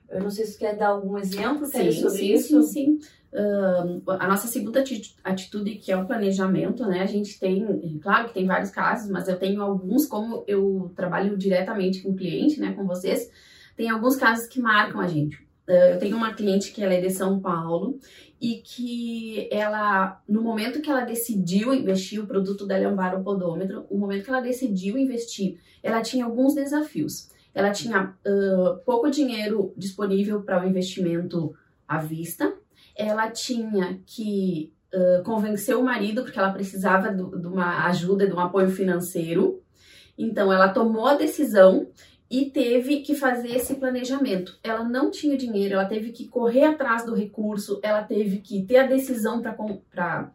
Eu 0.10 0.22
não 0.22 0.30
sei 0.30 0.46
se 0.46 0.58
quer 0.58 0.76
dar 0.76 0.90
algum 0.90 1.18
exemplo 1.18 1.66
sim, 1.66 1.92
sobre 1.92 2.18
sim, 2.18 2.34
isso. 2.34 2.64
Sim, 2.64 3.00
sim. 3.00 3.00
Uh, 3.34 4.02
a 4.08 4.28
nossa 4.28 4.48
segunda 4.48 4.84
atitude, 5.24 5.76
que 5.76 5.92
é 5.92 5.98
o 5.98 6.06
planejamento, 6.06 6.86
né? 6.86 7.02
A 7.02 7.06
gente 7.06 7.40
tem, 7.40 8.00
claro 8.02 8.28
que 8.28 8.34
tem 8.34 8.46
vários 8.46 8.70
casos, 8.70 9.10
mas 9.12 9.28
eu 9.28 9.38
tenho 9.38 9.62
alguns, 9.62 10.06
como 10.06 10.44
eu 10.48 10.92
trabalho 10.96 11.38
diretamente 11.38 12.02
com 12.02 12.12
o 12.12 12.16
cliente, 12.16 12.60
né, 12.60 12.72
com 12.74 12.86
vocês, 12.86 13.30
tem 13.76 13.90
alguns 13.90 14.16
casos 14.16 14.48
que 14.48 14.62
marcam 14.62 15.02
a 15.02 15.08
gente. 15.08 15.46
Eh, 15.68 15.94
eu 15.94 16.00
tenho 16.00 16.16
uma 16.16 16.34
cliente 16.34 16.72
que 16.72 16.82
ela 16.82 16.94
é 16.94 17.02
de 17.02 17.10
São 17.10 17.40
Paulo 17.40 18.00
e 18.40 18.62
que 18.64 19.50
ela, 19.52 20.22
no 20.28 20.42
momento 20.42 20.82
que 20.82 20.90
ela 20.90 21.04
decidiu 21.04 21.74
investir, 21.74 22.24
o 22.24 22.28
produto 22.28 22.66
dela 22.66 22.86
é 22.86 22.88
um 22.88 22.96
baropodômetro, 22.96 23.86
o 23.90 23.98
momento 23.98 24.24
que 24.24 24.30
ela 24.30 24.40
decidiu 24.40 24.98
investir, 24.98 25.60
ela 25.84 26.02
tinha 26.02 26.24
alguns 26.24 26.56
desafios. 26.56 27.30
Ela 27.58 27.72
tinha 27.72 28.14
uh, 28.24 28.78
pouco 28.86 29.10
dinheiro 29.10 29.74
disponível 29.76 30.44
para 30.44 30.64
o 30.64 30.70
investimento 30.70 31.56
à 31.88 31.98
vista, 31.98 32.54
ela 32.96 33.32
tinha 33.32 34.00
que 34.06 34.72
uh, 34.94 35.24
convencer 35.24 35.76
o 35.76 35.82
marido, 35.82 36.22
porque 36.22 36.38
ela 36.38 36.54
precisava 36.54 37.12
de 37.12 37.48
uma 37.48 37.88
ajuda, 37.88 38.28
de 38.28 38.34
um 38.34 38.40
apoio 38.40 38.70
financeiro. 38.70 39.60
Então, 40.16 40.54
ela 40.54 40.70
tomou 40.70 41.08
a 41.08 41.16
decisão 41.16 41.88
e 42.30 42.46
teve 42.46 43.02
que 43.02 43.16
fazer 43.16 43.56
esse 43.56 43.74
planejamento. 43.74 44.60
Ela 44.64 44.84
não 44.84 45.10
tinha 45.10 45.36
dinheiro, 45.36 45.74
ela 45.74 45.86
teve 45.86 46.12
que 46.12 46.28
correr 46.28 46.66
atrás 46.66 47.08
do 47.08 47.16
recurso, 47.16 47.80
ela 47.82 48.04
teve 48.04 48.38
que 48.38 48.62
ter 48.68 48.78
a 48.78 48.86
decisão 48.86 49.42
para 49.42 50.32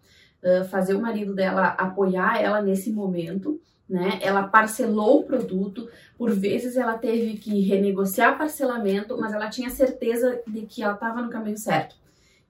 fazer 0.68 0.94
o 0.96 1.00
marido 1.00 1.36
dela 1.36 1.68
apoiar 1.78 2.42
ela 2.42 2.60
nesse 2.60 2.90
momento. 2.90 3.60
Né? 3.92 4.18
Ela 4.22 4.44
parcelou 4.44 5.20
o 5.20 5.22
produto, 5.22 5.86
por 6.16 6.30
vezes 6.30 6.78
ela 6.78 6.96
teve 6.96 7.34
que 7.36 7.60
renegociar 7.60 8.38
parcelamento, 8.38 9.18
mas 9.20 9.34
ela 9.34 9.50
tinha 9.50 9.68
certeza 9.68 10.40
de 10.46 10.62
que 10.62 10.82
ela 10.82 10.94
estava 10.94 11.20
no 11.20 11.28
caminho 11.28 11.58
certo. 11.58 11.94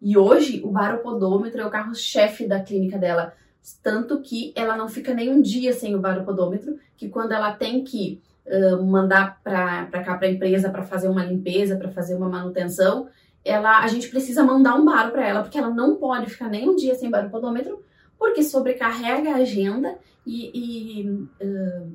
E 0.01 0.17
hoje 0.17 0.63
o 0.65 0.71
baropodômetro 0.71 1.61
é 1.61 1.67
o 1.67 1.71
carro-chefe 1.71 2.47
da 2.47 2.61
clínica 2.61 2.97
dela, 2.97 3.33
tanto 3.83 4.21
que 4.21 4.53
ela 4.55 4.77
não 4.77 4.89
fica 4.89 5.13
nem 5.13 5.33
um 5.33 5.43
dia 5.43 5.73
sem 5.73 5.97
o 5.97 6.01
baropodômetro, 6.01 6.79
que 6.97 7.09
quando 7.09 7.33
ela 7.33 7.53
tem 7.53 7.83
que 7.83 8.23
uh, 8.47 8.81
mandar 8.81 9.41
para 9.43 9.87
cá 10.05 10.17
para 10.17 10.29
a 10.29 10.31
empresa 10.31 10.71
para 10.71 10.85
fazer 10.85 11.09
uma 11.09 11.25
limpeza, 11.25 11.75
para 11.75 11.91
fazer 11.91 12.15
uma 12.15 12.29
manutenção, 12.29 13.09
ela 13.45 13.81
a 13.81 13.89
gente 13.89 14.09
precisa 14.09 14.45
mandar 14.45 14.77
um 14.77 14.85
baro 14.85 15.11
para 15.11 15.27
ela, 15.27 15.43
porque 15.43 15.59
ela 15.59 15.71
não 15.71 15.97
pode 15.97 16.31
ficar 16.31 16.49
nem 16.49 16.69
um 16.69 16.77
dia 16.77 16.95
sem 16.95 17.11
baropodômetro, 17.11 17.83
porque 18.23 18.45
sobrecarrega 18.45 19.33
a 19.33 19.39
agenda 19.39 19.99
e, 20.25 21.01
e 21.03 21.11
uh, 21.11 21.93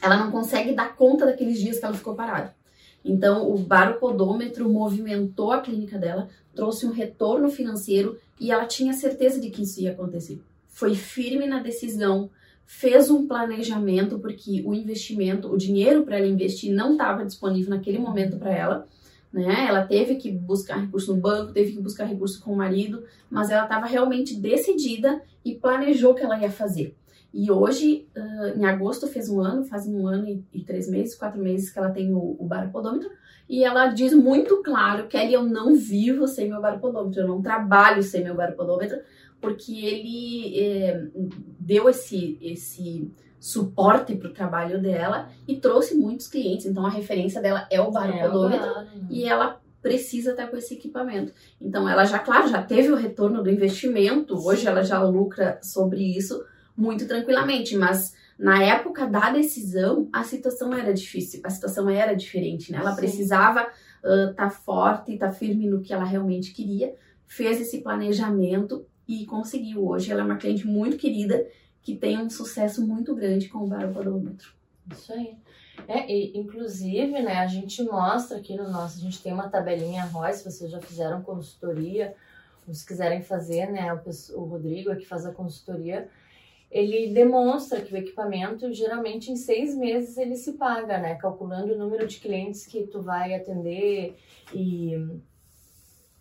ela 0.00 0.16
não 0.16 0.30
consegue 0.30 0.72
dar 0.72 0.96
conta 0.96 1.26
daqueles 1.26 1.60
dias 1.60 1.78
que 1.78 1.84
ela 1.84 1.92
ficou 1.92 2.14
parada. 2.14 2.54
Então, 3.04 3.46
o 3.46 3.58
baropodômetro 3.58 4.70
movimentou 4.70 5.52
a 5.52 5.60
clínica 5.60 5.98
dela, 5.98 6.30
trouxe 6.54 6.86
um 6.86 6.90
retorno 6.90 7.50
financeiro 7.50 8.18
e 8.40 8.50
ela 8.50 8.64
tinha 8.64 8.94
certeza 8.94 9.38
de 9.38 9.50
que 9.50 9.64
isso 9.64 9.82
ia 9.82 9.92
acontecer. 9.92 10.40
Foi 10.66 10.94
firme 10.94 11.46
na 11.46 11.60
decisão, 11.60 12.30
fez 12.64 13.10
um 13.10 13.28
planejamento, 13.28 14.18
porque 14.18 14.62
o 14.64 14.72
investimento, 14.72 15.52
o 15.52 15.58
dinheiro 15.58 16.04
para 16.04 16.16
ela 16.16 16.26
investir 16.26 16.72
não 16.72 16.92
estava 16.92 17.26
disponível 17.26 17.68
naquele 17.68 17.98
momento 17.98 18.38
para 18.38 18.54
ela. 18.54 18.88
Né? 19.32 19.66
Ela 19.68 19.86
teve 19.86 20.16
que 20.16 20.30
buscar 20.30 20.76
recurso 20.76 21.14
no 21.14 21.20
banco, 21.20 21.52
teve 21.52 21.72
que 21.72 21.80
buscar 21.80 22.04
recurso 22.04 22.42
com 22.42 22.52
o 22.52 22.56
marido, 22.56 23.04
mas 23.30 23.50
ela 23.50 23.62
estava 23.62 23.86
realmente 23.86 24.34
decidida 24.34 25.22
e 25.44 25.54
planejou 25.54 26.12
o 26.12 26.14
que 26.14 26.22
ela 26.22 26.40
ia 26.40 26.50
fazer. 26.50 26.96
E 27.32 27.50
hoje, 27.50 28.08
uh, 28.16 28.58
em 28.58 28.64
agosto, 28.64 29.06
fez 29.06 29.28
um 29.28 29.40
ano, 29.40 29.64
faz 29.64 29.86
um 29.86 30.06
ano 30.06 30.26
e, 30.26 30.44
e, 30.52 30.64
três 30.64 30.90
meses, 30.90 31.14
quatro 31.14 31.40
meses 31.40 31.70
que 31.70 31.78
ela 31.78 31.90
tem 31.90 32.12
o, 32.12 32.18
o. 32.18 32.48
E 33.48 33.62
ela 33.62 33.86
diz 33.86 34.12
muito 34.12 34.62
claro, 34.62 35.06
Kelly, 35.06 35.34
eu 35.34 35.44
não 35.44 35.76
vivo 35.76 36.26
sem 36.26 36.48
meu 36.48 36.60
baropodômetro, 36.60 37.20
eu 37.20 37.28
não 37.28 37.40
trabalho 37.40 38.02
sem 38.02 38.24
meu 38.24 38.34
baropodômetro, 38.34 38.98
porque 39.40 39.72
ele 39.84 40.58
é, 40.58 41.06
deu 41.58 41.88
esse, 41.88 42.36
esse 42.42 43.10
suporte 43.40 44.14
para 44.14 44.28
o 44.28 44.34
trabalho 44.34 44.80
dela 44.80 45.30
e 45.48 45.56
trouxe 45.56 45.94
muitos 45.94 46.28
clientes. 46.28 46.66
Então, 46.66 46.84
a 46.84 46.90
referência 46.90 47.40
dela 47.40 47.66
é 47.70 47.80
o 47.80 47.90
baropodômetro 47.90 48.68
é, 48.68 48.86
e 49.08 49.24
ela 49.24 49.58
precisa 49.80 50.32
estar 50.32 50.48
com 50.48 50.58
esse 50.58 50.74
equipamento. 50.74 51.32
Então, 51.58 51.88
ela 51.88 52.04
já, 52.04 52.18
claro, 52.18 52.48
já 52.48 52.62
teve 52.62 52.92
o 52.92 52.96
retorno 52.96 53.42
do 53.42 53.50
investimento, 53.50 54.36
hoje 54.36 54.68
ela 54.68 54.84
já 54.84 55.02
lucra 55.02 55.58
sobre 55.62 56.02
isso, 56.02 56.44
muito 56.76 57.08
tranquilamente, 57.08 57.74
mas 57.76 58.14
na 58.38 58.62
época 58.62 59.06
da 59.06 59.30
decisão, 59.30 60.08
a 60.12 60.22
situação 60.22 60.74
era 60.74 60.92
difícil, 60.92 61.40
a 61.42 61.50
situação 61.50 61.88
era 61.88 62.14
diferente, 62.14 62.70
né? 62.70 62.78
Ela 62.78 62.92
Sim. 62.92 63.00
precisava 63.00 63.60
estar 63.60 64.30
uh, 64.30 64.34
tá 64.34 64.50
forte, 64.50 65.12
estar 65.12 65.28
tá 65.28 65.32
firme 65.32 65.66
no 65.66 65.80
que 65.80 65.94
ela 65.94 66.04
realmente 66.04 66.52
queria, 66.52 66.94
fez 67.26 67.60
esse 67.60 67.78
planejamento 67.78 68.84
e 69.08 69.24
conseguiu. 69.24 69.86
Hoje 69.86 70.12
ela 70.12 70.20
é 70.20 70.24
uma 70.24 70.36
cliente 70.36 70.66
muito 70.66 70.96
querida 70.96 71.46
que 71.82 71.96
tem 71.96 72.18
um 72.18 72.28
sucesso 72.28 72.86
muito 72.86 73.14
grande 73.14 73.48
com 73.48 73.58
o 73.58 73.66
baropodômetro. 73.66 74.52
Isso 74.92 75.12
aí. 75.12 75.36
É, 75.88 76.10
e, 76.10 76.36
inclusive, 76.36 77.22
né, 77.22 77.38
a 77.38 77.46
gente 77.46 77.82
mostra 77.82 78.38
aqui 78.38 78.56
no 78.56 78.70
nosso, 78.70 78.98
a 78.98 79.02
gente 79.02 79.22
tem 79.22 79.32
uma 79.32 79.48
tabelinha 79.48 80.04
ROI, 80.04 80.32
se 80.34 80.44
vocês 80.44 80.70
já 80.70 80.80
fizeram 80.80 81.22
consultoria, 81.22 82.14
se 82.70 82.86
quiserem 82.86 83.22
fazer, 83.22 83.70
né, 83.70 83.92
o, 83.92 84.40
o 84.40 84.44
Rodrigo 84.44 84.90
aqui 84.90 85.06
faz 85.06 85.24
a 85.26 85.32
consultoria, 85.32 86.08
ele 86.70 87.12
demonstra 87.12 87.80
que 87.80 87.92
o 87.92 87.96
equipamento, 87.96 88.72
geralmente 88.72 89.32
em 89.32 89.36
seis 89.36 89.74
meses 89.76 90.16
ele 90.16 90.36
se 90.36 90.52
paga, 90.52 90.98
né? 90.98 91.16
Calculando 91.16 91.74
o 91.74 91.78
número 91.78 92.06
de 92.06 92.20
clientes 92.20 92.64
que 92.64 92.86
tu 92.86 93.02
vai 93.02 93.34
atender 93.34 94.14
e 94.54 94.94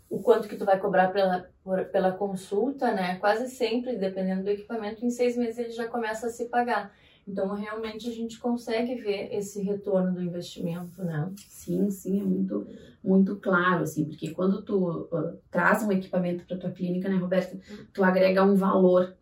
o 0.09 0.19
quanto 0.19 0.47
que 0.47 0.55
tu 0.55 0.65
vai 0.65 0.79
cobrar 0.79 1.09
pela, 1.09 1.47
por, 1.63 1.85
pela 1.85 2.11
consulta, 2.11 2.91
né? 2.91 3.17
Quase 3.17 3.47
sempre, 3.47 3.95
dependendo 3.95 4.43
do 4.43 4.49
equipamento, 4.49 5.05
em 5.05 5.11
seis 5.11 5.37
meses 5.37 5.59
ele 5.59 5.71
já 5.71 5.87
começa 5.87 6.27
a 6.27 6.29
se 6.29 6.45
pagar. 6.45 6.91
Então, 7.27 7.53
realmente, 7.53 8.09
a 8.09 8.11
gente 8.11 8.39
consegue 8.39 8.95
ver 8.95 9.29
esse 9.31 9.61
retorno 9.61 10.11
do 10.11 10.21
investimento, 10.21 11.03
né? 11.03 11.31
Sim, 11.47 11.91
sim, 11.91 12.21
é 12.21 12.23
muito, 12.23 12.65
muito 13.03 13.35
claro, 13.35 13.83
assim, 13.83 14.03
porque 14.05 14.31
quando 14.31 14.63
tu 14.63 15.07
uh, 15.11 15.37
traz 15.51 15.83
um 15.83 15.91
equipamento 15.91 16.43
para 16.43 16.57
tua 16.57 16.71
clínica, 16.71 17.07
né, 17.07 17.17
Roberta, 17.17 17.59
tu 17.93 18.03
agrega 18.03 18.43
um 18.43 18.55
valor 18.55 19.15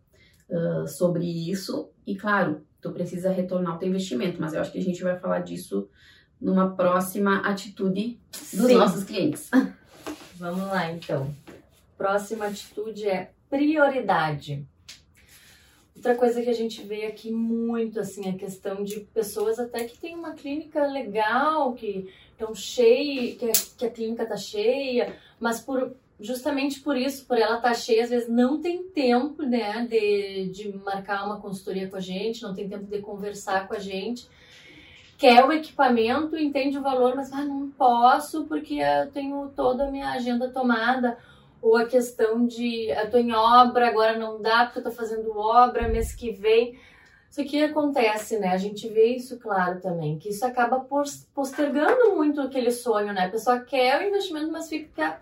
uh, 0.49 0.87
sobre 0.87 1.25
isso. 1.51 1.89
E 2.05 2.15
claro, 2.15 2.61
tu 2.79 2.93
precisa 2.93 3.29
retornar 3.29 3.75
o 3.75 3.77
teu 3.77 3.89
investimento, 3.89 4.39
mas 4.39 4.53
eu 4.53 4.61
acho 4.61 4.71
que 4.71 4.79
a 4.79 4.83
gente 4.83 5.03
vai 5.03 5.19
falar 5.19 5.39
disso 5.39 5.89
numa 6.39 6.75
próxima 6.75 7.39
atitude 7.39 8.21
dos 8.31 8.67
Sim. 8.67 8.75
nossos 8.75 9.03
clientes. 9.03 9.49
Vamos 10.37 10.67
lá, 10.67 10.91
então. 10.91 11.33
Próxima 11.97 12.45
atitude 12.45 13.07
é 13.07 13.31
prioridade. 13.49 14.65
Outra 15.95 16.15
coisa 16.15 16.41
que 16.43 16.49
a 16.49 16.53
gente 16.53 16.83
vê 16.83 17.05
aqui 17.05 17.31
muito, 17.31 17.99
assim, 17.99 18.29
a 18.29 18.37
questão 18.37 18.83
de 18.83 18.99
pessoas 18.99 19.57
até 19.57 19.85
que 19.85 19.97
tem 19.97 20.13
uma 20.13 20.33
clínica 20.33 20.85
legal, 20.85 21.73
que 21.73 22.13
estão 22.31 22.53
cheias, 22.53 23.35
que, 23.37 23.77
que 23.77 23.85
a 23.85 23.89
clínica 23.89 24.25
tá 24.25 24.37
cheia, 24.37 25.15
mas 25.39 25.59
por 25.59 25.95
justamente 26.19 26.79
por 26.79 26.97
isso, 26.97 27.25
por 27.25 27.37
ela 27.37 27.57
estar 27.57 27.69
tá 27.69 27.73
cheia, 27.75 28.03
às 28.03 28.09
vezes 28.09 28.27
não 28.27 28.59
tem 28.61 28.83
tempo, 28.83 29.43
né, 29.43 29.85
de, 29.87 30.49
de 30.49 30.77
marcar 30.77 31.25
uma 31.25 31.39
consultoria 31.39 31.87
com 31.87 31.95
a 31.95 31.99
gente, 31.99 32.41
não 32.41 32.53
tem 32.53 32.67
tempo 32.67 32.85
de 32.85 32.99
conversar 32.99 33.67
com 33.67 33.75
a 33.75 33.79
gente. 33.79 34.27
Quer 35.17 35.43
o 35.43 35.51
equipamento, 35.51 36.37
entende 36.37 36.77
o 36.77 36.81
valor, 36.81 37.15
mas 37.15 37.33
ah, 37.33 37.43
não 37.43 37.71
posso 37.71 38.45
porque 38.45 38.75
eu 38.75 39.11
tenho 39.11 39.51
toda 39.55 39.87
a 39.87 39.91
minha 39.91 40.11
agenda 40.11 40.49
tomada. 40.49 41.17
Ou 41.59 41.75
a 41.75 41.85
questão 41.85 42.45
de 42.45 42.85
eu 42.89 43.09
tô 43.09 43.17
em 43.17 43.33
obra, 43.33 43.87
agora 43.87 44.17
não 44.17 44.39
dá 44.39 44.65
porque 44.65 44.79
eu 44.79 44.83
tô 44.83 44.91
fazendo 44.91 45.35
obra 45.35 45.87
mês 45.87 46.13
que 46.13 46.31
vem. 46.31 46.79
Isso 47.29 47.41
aqui 47.41 47.63
acontece, 47.63 48.37
né? 48.39 48.49
A 48.49 48.57
gente 48.57 48.87
vê 48.87 49.15
isso 49.15 49.39
claro 49.39 49.81
também, 49.81 50.17
que 50.17 50.29
isso 50.29 50.45
acaba 50.45 50.87
postergando 51.33 52.15
muito 52.15 52.39
aquele 52.39 52.71
sonho, 52.71 53.11
né? 53.11 53.25
A 53.25 53.29
pessoa 53.29 53.59
quer 53.59 53.99
o 53.99 54.07
investimento, 54.07 54.51
mas 54.51 54.69
fica 54.69 55.19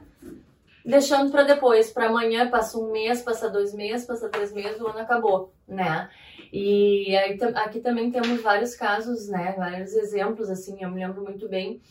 deixando 0.85 1.31
para 1.31 1.43
depois, 1.43 1.91
para 1.91 2.07
amanhã, 2.07 2.49
passa 2.49 2.77
um 2.77 2.91
mês, 2.91 3.21
passa 3.21 3.49
dois 3.49 3.73
meses, 3.73 4.05
passa 4.05 4.29
três 4.29 4.53
meses, 4.53 4.79
o 4.79 4.87
ano 4.87 4.99
acabou, 4.99 5.51
né? 5.67 6.09
E 6.51 7.15
aí, 7.17 7.37
aqui 7.55 7.79
também 7.79 8.11
temos 8.11 8.41
vários 8.41 8.75
casos, 8.75 9.27
né? 9.27 9.53
Vários 9.57 9.93
exemplos, 9.93 10.49
assim, 10.49 10.77
eu 10.81 10.89
me 10.89 11.05
lembro 11.05 11.23
muito 11.23 11.47
bem 11.49 11.81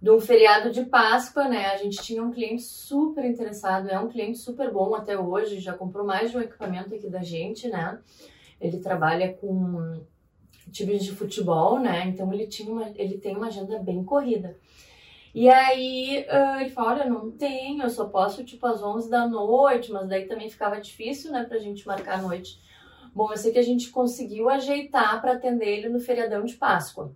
de 0.00 0.10
um 0.10 0.20
feriado 0.20 0.70
de 0.70 0.84
Páscoa, 0.84 1.48
né? 1.48 1.66
A 1.66 1.76
gente 1.76 2.00
tinha 2.02 2.22
um 2.22 2.30
cliente 2.30 2.62
super 2.62 3.24
interessado, 3.24 3.88
é 3.88 3.98
um 3.98 4.08
cliente 4.08 4.38
super 4.38 4.72
bom 4.72 4.94
até 4.94 5.18
hoje, 5.18 5.58
já 5.58 5.74
comprou 5.74 6.06
mais 6.06 6.30
de 6.30 6.36
um 6.36 6.40
equipamento 6.40 6.94
aqui 6.94 7.08
da 7.08 7.22
gente, 7.22 7.68
né? 7.68 7.98
Ele 8.60 8.78
trabalha 8.78 9.32
com 9.34 10.00
times 10.70 11.04
de 11.04 11.12
futebol, 11.12 11.78
né? 11.78 12.06
Então 12.06 12.32
ele 12.32 12.46
tinha 12.46 12.72
uma, 12.72 12.92
ele 12.94 13.18
tem 13.18 13.36
uma 13.36 13.48
agenda 13.48 13.78
bem 13.78 14.04
corrida. 14.04 14.56
E 15.34 15.48
aí 15.48 16.26
ele 16.60 16.70
falou, 16.70 16.90
olha, 16.90 17.04
não 17.04 17.30
tenho, 17.30 17.82
eu 17.82 17.90
só 17.90 18.06
posso 18.06 18.44
tipo 18.44 18.66
às 18.66 18.82
11 18.82 19.10
da 19.10 19.26
noite, 19.26 19.92
mas 19.92 20.08
daí 20.08 20.26
também 20.26 20.48
ficava 20.48 20.80
difícil, 20.80 21.30
né, 21.30 21.44
pra 21.44 21.58
gente 21.58 21.86
marcar 21.86 22.18
a 22.18 22.22
noite. 22.22 22.60
Bom, 23.18 23.32
eu 23.32 23.36
sei 23.36 23.50
que 23.50 23.58
a 23.58 23.64
gente 23.64 23.90
conseguiu 23.90 24.48
ajeitar 24.48 25.20
para 25.20 25.32
atender 25.32 25.66
ele 25.66 25.88
no 25.88 25.98
feriadão 25.98 26.44
de 26.44 26.54
Páscoa. 26.54 27.12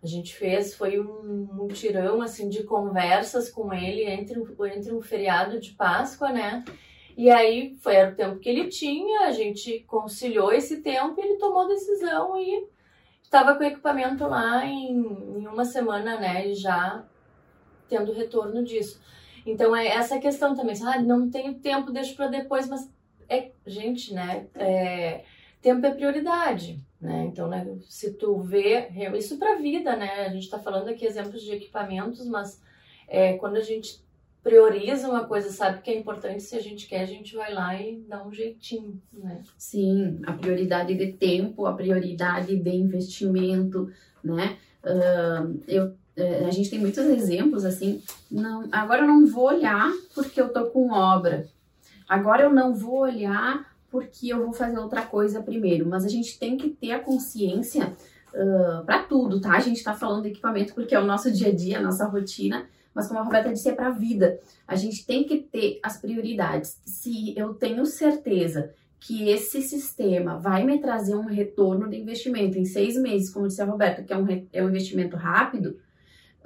A 0.00 0.06
gente 0.06 0.32
fez, 0.36 0.72
foi 0.72 1.00
um 1.00 1.48
mutirão, 1.52 2.22
assim, 2.22 2.48
de 2.48 2.62
conversas 2.62 3.50
com 3.50 3.74
ele 3.74 4.04
entre, 4.04 4.40
entre 4.72 4.94
um 4.94 5.02
feriado 5.02 5.58
de 5.58 5.72
Páscoa, 5.72 6.30
né? 6.30 6.64
E 7.16 7.28
aí 7.28 7.76
foi 7.82 7.96
era 7.96 8.12
o 8.12 8.14
tempo 8.14 8.38
que 8.38 8.48
ele 8.48 8.68
tinha, 8.68 9.22
a 9.22 9.32
gente 9.32 9.80
conciliou 9.80 10.52
esse 10.52 10.80
tempo 10.80 11.20
e 11.20 11.24
ele 11.24 11.38
tomou 11.38 11.66
decisão 11.66 12.40
e 12.40 12.68
estava 13.20 13.56
com 13.56 13.64
o 13.64 13.66
equipamento 13.66 14.24
lá 14.28 14.64
em, 14.64 14.92
em 14.92 15.46
uma 15.48 15.64
semana, 15.64 16.20
né? 16.20 16.54
Já 16.54 17.04
tendo 17.88 18.12
retorno 18.12 18.62
disso. 18.62 19.02
Então 19.44 19.74
é 19.74 19.88
essa 19.88 20.20
questão 20.20 20.54
também, 20.54 20.76
ah, 20.84 21.02
não 21.02 21.28
tenho 21.28 21.54
tempo, 21.54 21.90
deixo 21.90 22.14
para 22.14 22.28
depois, 22.28 22.68
mas 22.68 22.88
é, 23.28 23.50
gente, 23.66 24.12
né, 24.12 24.46
é, 24.54 25.24
tempo 25.62 25.86
é 25.86 25.94
prioridade, 25.94 26.82
né? 27.00 27.24
Então, 27.24 27.48
né, 27.48 27.66
se 27.88 28.12
tu 28.12 28.40
vê, 28.40 28.88
isso 29.16 29.38
para 29.38 29.56
vida, 29.56 29.96
né? 29.96 30.26
A 30.26 30.28
gente 30.28 30.44
está 30.44 30.58
falando 30.58 30.88
aqui 30.88 31.06
exemplos 31.06 31.42
de 31.42 31.52
equipamentos, 31.52 32.26
mas 32.26 32.60
é, 33.06 33.34
quando 33.34 33.56
a 33.56 33.60
gente 33.60 34.02
prioriza 34.42 35.08
uma 35.08 35.24
coisa, 35.24 35.50
sabe 35.50 35.80
que 35.82 35.90
é 35.90 35.96
importante, 35.96 36.42
se 36.42 36.56
a 36.56 36.60
gente 36.60 36.88
quer, 36.88 37.02
a 37.02 37.06
gente 37.06 37.36
vai 37.36 37.54
lá 37.54 37.80
e 37.80 38.02
dá 38.08 38.26
um 38.26 38.32
jeitinho, 38.32 39.00
né? 39.12 39.40
Sim, 39.56 40.20
a 40.26 40.32
prioridade 40.32 40.94
de 40.94 41.12
tempo, 41.12 41.64
a 41.64 41.72
prioridade 41.72 42.56
de 42.56 42.70
investimento, 42.70 43.88
né? 44.22 44.58
Uh, 44.82 45.62
eu, 45.68 45.86
uh, 45.86 46.46
a 46.48 46.50
gente 46.50 46.70
tem 46.70 46.80
muitos 46.80 47.06
exemplos 47.06 47.64
assim. 47.64 48.02
Não, 48.28 48.68
agora 48.72 49.02
eu 49.02 49.06
não 49.06 49.26
vou 49.26 49.44
olhar 49.44 49.92
porque 50.12 50.40
eu 50.40 50.52
tô 50.52 50.66
com 50.66 50.90
obra. 50.90 51.46
Agora 52.08 52.42
eu 52.42 52.52
não 52.52 52.74
vou 52.74 52.98
olhar 52.98 53.71
porque 53.92 54.32
eu 54.32 54.42
vou 54.42 54.54
fazer 54.54 54.78
outra 54.78 55.02
coisa 55.02 55.42
primeiro. 55.42 55.86
Mas 55.86 56.04
a 56.04 56.08
gente 56.08 56.38
tem 56.38 56.56
que 56.56 56.70
ter 56.70 56.92
a 56.92 56.98
consciência 56.98 57.94
uh, 58.32 58.84
para 58.86 59.02
tudo, 59.02 59.38
tá? 59.38 59.52
A 59.52 59.60
gente 59.60 59.76
está 59.76 59.92
falando 59.92 60.22
de 60.22 60.30
equipamento 60.30 60.74
porque 60.74 60.94
é 60.94 60.98
o 60.98 61.04
nosso 61.04 61.30
dia 61.30 61.48
a 61.48 61.54
dia, 61.54 61.78
a 61.78 61.82
nossa 61.82 62.06
rotina. 62.06 62.66
Mas 62.94 63.06
como 63.06 63.20
a 63.20 63.22
Roberta 63.22 63.52
disse, 63.52 63.68
é 63.68 63.74
para 63.74 63.88
a 63.88 63.92
vida. 63.92 64.40
A 64.66 64.74
gente 64.76 65.06
tem 65.06 65.24
que 65.24 65.38
ter 65.38 65.78
as 65.82 65.98
prioridades. 65.98 66.80
Se 66.86 67.36
eu 67.36 67.52
tenho 67.52 67.84
certeza 67.84 68.72
que 68.98 69.28
esse 69.28 69.60
sistema 69.60 70.38
vai 70.38 70.64
me 70.64 70.78
trazer 70.78 71.14
um 71.14 71.26
retorno 71.26 71.88
de 71.88 71.96
investimento 71.96 72.58
em 72.58 72.64
seis 72.64 72.96
meses, 72.96 73.30
como 73.30 73.48
disse 73.48 73.60
a 73.60 73.66
Roberta, 73.66 74.02
que 74.02 74.12
é 74.12 74.16
um, 74.16 74.46
é 74.52 74.64
um 74.64 74.68
investimento 74.68 75.16
rápido, 75.16 75.78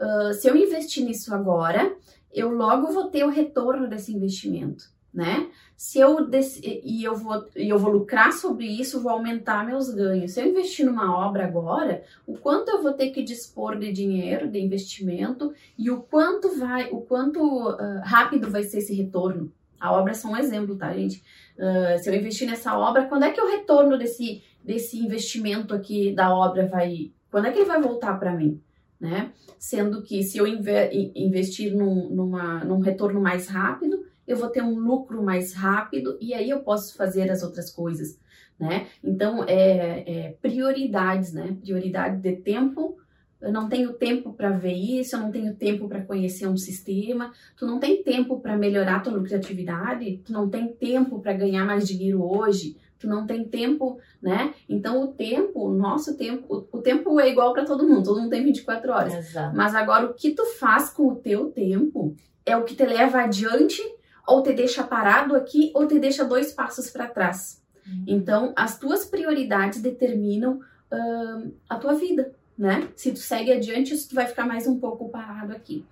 uh, 0.01 0.33
se 0.35 0.49
eu 0.49 0.57
investir 0.57 1.05
nisso 1.05 1.35
agora, 1.35 1.95
eu 2.33 2.51
logo 2.51 2.93
vou 2.93 3.09
ter 3.09 3.25
o 3.25 3.31
retorno 3.31 3.89
desse 3.89 4.13
investimento, 4.13 4.91
né? 5.17 5.49
Se 5.75 5.99
eu 5.99 6.29
e 6.31 7.03
eu 7.03 7.17
vou 7.17 7.47
e 7.57 7.69
eu 7.71 7.79
vou 7.79 7.91
lucrar 7.91 8.33
sobre 8.33 8.67
isso, 8.67 9.03
vou 9.03 9.11
aumentar 9.11 9.65
meus 9.65 9.89
ganhos. 9.89 10.33
Se 10.33 10.41
eu 10.43 10.47
investir 10.47 10.85
numa 10.85 11.19
obra 11.19 11.47
agora, 11.47 12.03
o 12.27 12.37
quanto 12.37 12.71
eu 12.71 12.83
vou 12.83 12.93
ter 12.93 13.09
que 13.11 13.23
dispor 13.23 13.79
de 13.79 13.91
dinheiro, 13.91 14.47
de 14.47 14.61
investimento 14.61 15.55
e 15.79 15.91
o 15.91 16.03
quanto 16.03 16.59
vai, 16.59 16.91
o 16.91 17.01
quanto 17.01 17.41
uh, 17.41 18.01
rápido 18.05 18.51
vai 18.51 18.63
ser 18.63 18.79
esse 18.79 18.95
retorno. 18.95 19.51
A 19.81 19.93
obra 19.93 20.13
é 20.13 20.15
só 20.15 20.29
um 20.29 20.37
exemplo, 20.37 20.77
tá, 20.77 20.93
gente? 20.93 21.23
Uh, 21.57 21.99
se 21.99 22.11
eu 22.11 22.15
investir 22.15 22.47
nessa 22.47 22.79
obra, 22.79 23.07
quando 23.07 23.25
é 23.25 23.31
que 23.31 23.41
o 23.41 23.51
retorno 23.51 23.97
desse, 23.97 24.43
desse 24.63 24.99
investimento 24.99 25.75
aqui 25.75 26.15
da 26.15 26.35
obra 26.35 26.67
vai. 26.67 27.11
Quando 27.31 27.47
é 27.47 27.53
que 27.53 27.59
ele 27.59 27.69
vai 27.69 27.81
voltar 27.81 28.19
para 28.19 28.35
mim? 28.35 28.61
Né? 29.01 29.31
Sendo 29.59 30.03
que 30.03 30.23
se 30.23 30.39
eu 30.39 30.47
investir 30.47 31.75
num, 31.75 32.09
numa, 32.09 32.65
num 32.65 32.79
retorno 32.79 33.21
mais 33.21 33.49
rápido, 33.49 34.07
eu 34.27 34.37
vou 34.37 34.49
ter 34.49 34.63
um 34.63 34.79
lucro 34.79 35.23
mais 35.23 35.53
rápido 35.53 36.17
e 36.21 36.35
aí 36.35 36.51
eu 36.51 36.61
posso 36.61 36.97
fazer 36.97 37.31
as 37.31 37.43
outras 37.43 37.71
coisas, 37.71 38.19
né? 38.59 38.87
Então, 39.03 39.45
é, 39.45 40.05
é 40.07 40.37
prioridades, 40.41 41.33
né? 41.33 41.57
Prioridade 41.61 42.21
de 42.21 42.37
tempo, 42.37 42.97
eu 43.41 43.53
não 43.53 43.69
tenho 43.69 43.93
tempo 43.93 44.33
para 44.33 44.51
ver 44.51 44.73
isso, 44.73 45.15
eu 45.15 45.21
não 45.21 45.31
tenho 45.31 45.55
tempo 45.55 45.89
para 45.89 46.03
conhecer 46.03 46.47
um 46.47 46.57
sistema, 46.57 47.33
tu 47.57 47.67
não 47.67 47.79
tem 47.79 48.03
tempo 48.03 48.41
para 48.41 48.57
melhorar 48.57 49.03
tua 49.03 49.13
lucratividade, 49.13 50.23
tu 50.25 50.33
não 50.33 50.49
tem 50.49 50.69
tempo 50.69 51.21
para 51.21 51.35
ganhar 51.35 51.65
mais 51.65 51.87
dinheiro 51.87 52.23
hoje, 52.23 52.77
tu 52.99 53.07
não 53.07 53.27
tem 53.27 53.45
tempo, 53.45 53.99
né? 54.23 54.55
Então 54.69 55.03
o 55.03 55.09
tempo, 55.09 55.67
o 55.67 55.73
nosso 55.73 56.17
tempo, 56.17 56.67
o, 56.73 56.79
tempo 56.79 57.21
é 57.21 57.29
igual 57.29 57.53
para 57.53 57.67
todo 57.67 57.87
mundo, 57.87 58.05
todo 58.05 58.21
mundo 58.21 58.31
tem 58.31 58.43
24 58.43 58.91
horas. 58.91 59.15
Exato. 59.15 59.55
Mas 59.55 59.75
agora 59.75 60.07
o 60.07 60.15
que 60.15 60.31
tu 60.31 60.45
faz 60.59 60.91
com 60.91 61.09
o 61.09 61.17
teu 61.17 61.51
tempo 61.51 62.17
é 62.45 62.57
o 62.57 62.65
que 62.65 62.75
te 62.75 62.87
leva 62.87 63.21
adiante 63.21 63.83
ou 64.27 64.43
te 64.43 64.53
deixa 64.53 64.83
parado 64.83 65.37
aqui 65.37 65.71
ou 65.75 65.87
te 65.87 65.99
deixa 65.99 66.25
dois 66.25 66.53
passos 66.53 66.91
para 66.91 67.07
trás. 67.07 67.63
Uhum. 67.87 68.05
Então 68.07 68.53
as 68.57 68.79
tuas 68.79 69.05
prioridades 69.05 69.81
determinam 69.81 70.61
uh, 70.93 71.53
a 71.69 71.77
tua 71.77 71.95
vida 71.95 72.35
né? 72.57 72.89
Se 72.97 73.13
tu 73.13 73.19
segue 73.19 73.53
adiante, 73.53 73.97
tu 74.09 74.15
vai 74.15 74.27
ficar 74.27 74.47
mais 74.47 74.67
um 74.67 74.79
pouco 74.79 75.09
parado 75.09 75.53
aqui. 75.53 75.85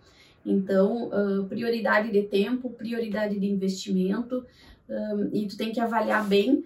Então, 0.45 1.09
uh, 1.09 1.45
prioridade 1.47 2.11
de 2.11 2.23
tempo, 2.23 2.71
prioridade 2.71 3.39
de 3.39 3.47
investimento, 3.47 4.45
um, 4.89 5.31
e 5.33 5.47
tu 5.47 5.57
tem 5.57 5.73
que 5.73 5.81
avaliar 5.81 6.27
bem 6.27 6.65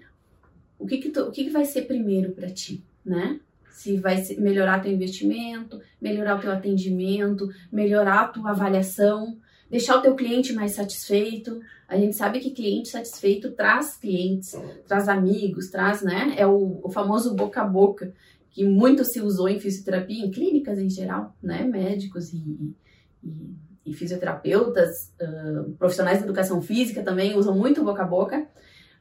o 0.79 0.87
que 0.87 0.99
que, 0.99 1.11
tu, 1.11 1.23
o 1.23 1.31
que, 1.31 1.45
que 1.45 1.51
vai 1.51 1.65
ser 1.65 1.83
primeiro 1.83 2.33
para 2.33 2.51
ti, 2.51 2.83
né? 3.05 3.41
Se 3.71 3.97
vai 3.97 4.21
melhorar 4.39 4.83
teu 4.83 4.93
investimento, 4.93 5.81
melhorar 6.01 6.37
o 6.37 6.41
teu 6.41 6.51
atendimento, 6.51 7.49
melhorar 7.71 8.23
a 8.23 8.29
tua 8.29 8.51
avaliação, 8.51 9.39
deixar 9.71 9.97
o 9.97 10.03
teu 10.03 10.15
cliente 10.15 10.53
mais 10.53 10.73
satisfeito. 10.73 11.61
A 11.87 11.97
gente 11.97 12.17
sabe 12.17 12.41
que 12.41 12.51
cliente 12.51 12.89
satisfeito 12.89 13.53
traz 13.53 13.97
clientes, 13.97 14.55
traz 14.87 15.09
amigos, 15.09 15.69
traz, 15.69 16.03
né? 16.03 16.35
É 16.37 16.47
o, 16.47 16.81
o 16.83 16.91
famoso 16.91 17.35
boca 17.35 17.63
a 17.63 17.67
boca 17.67 18.13
que 18.51 18.65
muito 18.65 19.05
se 19.05 19.21
usou 19.21 19.49
em 19.49 19.61
fisioterapia, 19.61 20.25
em 20.25 20.31
clínicas 20.31 20.79
em 20.79 20.91
geral, 20.91 21.37
né? 21.43 21.65
Médicos 21.65 22.33
e, 22.33 22.75
e, 23.23 23.55
e 23.87 23.95
fisioterapeutas, 23.95 25.13
uh, 25.21 25.71
profissionais 25.73 26.19
de 26.19 26.25
educação 26.25 26.61
física 26.61 27.03
também 27.03 27.37
usam 27.37 27.57
muito 27.57 27.85
boca 27.85 28.03
a 28.03 28.07
boca. 28.07 28.47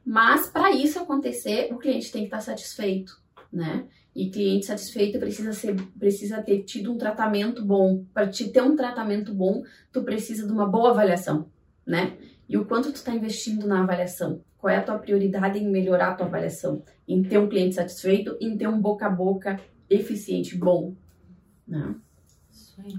Mas 0.05 0.47
para 0.47 0.71
isso 0.71 0.99
acontecer, 0.99 1.69
o 1.73 1.77
cliente 1.77 2.11
tem 2.11 2.21
que 2.21 2.27
estar 2.27 2.39
satisfeito, 2.39 3.19
né? 3.51 3.85
E 4.15 4.29
cliente 4.29 4.65
satisfeito 4.65 5.19
precisa 5.19 5.53
ser, 5.53 5.75
precisa 5.99 6.41
ter 6.41 6.63
tido 6.63 6.91
um 6.91 6.97
tratamento 6.97 7.63
bom. 7.63 8.03
Para 8.13 8.27
te 8.27 8.49
ter 8.49 8.61
um 8.61 8.75
tratamento 8.75 9.33
bom, 9.33 9.63
tu 9.91 10.03
precisa 10.03 10.45
de 10.45 10.51
uma 10.51 10.65
boa 10.65 10.89
avaliação, 10.89 11.49
né? 11.85 12.17
E 12.49 12.57
o 12.57 12.65
quanto 12.65 12.91
tu 12.91 12.95
está 12.95 13.13
investindo 13.13 13.67
na 13.67 13.83
avaliação? 13.83 14.41
Qual 14.57 14.73
é 14.73 14.77
a 14.77 14.83
tua 14.83 14.97
prioridade 14.97 15.59
em 15.59 15.69
melhorar 15.69 16.11
a 16.11 16.15
tua 16.15 16.25
avaliação? 16.25 16.83
Em 17.07 17.21
ter 17.21 17.37
um 17.37 17.47
cliente 17.47 17.75
satisfeito, 17.75 18.35
em 18.41 18.57
ter 18.57 18.67
um 18.67 18.81
boca 18.81 19.05
a 19.05 19.09
boca 19.09 19.59
eficiente, 19.89 20.57
bom. 20.57 20.95
Né? 21.67 21.95
Isso 22.51 22.81
aí. 22.81 22.97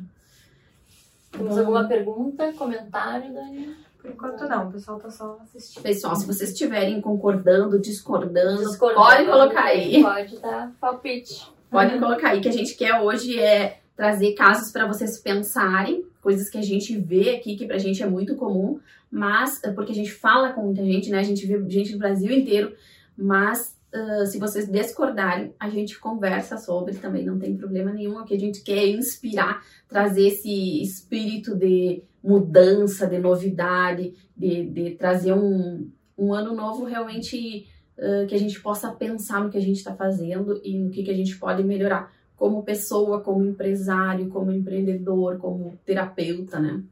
Temos 1.32 1.58
alguma 1.58 1.86
pergunta, 1.86 2.52
comentário, 2.52 3.32
Dani? 3.32 3.76
Por 4.00 4.10
enquanto 4.10 4.48
não, 4.48 4.68
o 4.68 4.72
pessoal 4.72 4.98
tá 4.98 5.10
só 5.10 5.38
assistindo. 5.42 5.82
Pessoal, 5.82 6.14
se 6.16 6.26
vocês 6.26 6.50
estiverem 6.50 7.00
concordando, 7.00 7.80
discordando, 7.80 8.64
discordando 8.64 9.04
pode 9.04 9.26
colocar 9.26 9.64
aí. 9.64 10.02
Pode 10.02 10.38
dar 10.38 10.72
palpite. 10.80 11.52
Pode 11.70 11.94
uhum. 11.94 12.00
colocar 12.00 12.30
aí, 12.30 12.40
que 12.40 12.48
a 12.48 12.52
gente 12.52 12.74
quer 12.74 13.00
hoje 13.00 13.38
é 13.38 13.80
trazer 13.96 14.32
casos 14.34 14.72
para 14.72 14.86
vocês 14.86 15.18
pensarem, 15.20 16.04
coisas 16.22 16.48
que 16.48 16.56
a 16.56 16.62
gente 16.62 16.96
vê 16.96 17.30
aqui, 17.30 17.56
que 17.56 17.66
pra 17.66 17.78
gente 17.78 18.02
é 18.02 18.06
muito 18.06 18.36
comum, 18.36 18.78
mas 19.10 19.60
porque 19.74 19.92
a 19.92 19.94
gente 19.94 20.12
fala 20.12 20.52
com 20.52 20.62
muita 20.62 20.84
gente, 20.84 21.10
né? 21.10 21.18
A 21.18 21.24
gente 21.24 21.44
vê 21.46 21.60
gente 21.68 21.92
do 21.92 21.98
Brasil 21.98 22.30
inteiro, 22.30 22.74
mas 23.16 23.76
uh, 23.94 24.26
se 24.26 24.38
vocês 24.38 24.68
discordarem, 24.68 25.54
a 25.58 25.68
gente 25.68 25.98
conversa 25.98 26.56
sobre 26.56 26.94
também, 26.94 27.24
não 27.24 27.38
tem 27.38 27.56
problema 27.56 27.92
nenhum. 27.92 28.18
O 28.18 28.24
que 28.24 28.34
a 28.34 28.38
gente 28.38 28.62
quer 28.62 28.78
é 28.78 28.88
inspirar, 28.88 29.62
trazer 29.88 30.28
esse 30.28 30.82
espírito 30.82 31.54
de 31.54 32.02
mudança, 32.22 33.06
de 33.06 33.18
novidade, 33.18 34.14
de, 34.36 34.66
de 34.66 34.90
trazer 34.92 35.32
um, 35.32 35.90
um 36.16 36.32
ano 36.32 36.54
novo 36.54 36.84
realmente 36.84 37.66
uh, 37.98 38.26
que 38.26 38.34
a 38.34 38.38
gente 38.38 38.60
possa 38.60 38.90
pensar 38.92 39.42
no 39.42 39.50
que 39.50 39.58
a 39.58 39.62
gente 39.62 39.76
está 39.76 39.94
fazendo 39.94 40.60
e 40.64 40.78
no 40.78 40.90
que, 40.90 41.02
que 41.02 41.10
a 41.10 41.16
gente 41.16 41.36
pode 41.38 41.62
melhorar 41.62 42.12
como 42.36 42.62
pessoa, 42.62 43.20
como 43.20 43.44
empresário, 43.44 44.28
como 44.28 44.52
empreendedor, 44.52 45.38
como 45.38 45.76
terapeuta, 45.84 46.60
né? 46.60 46.82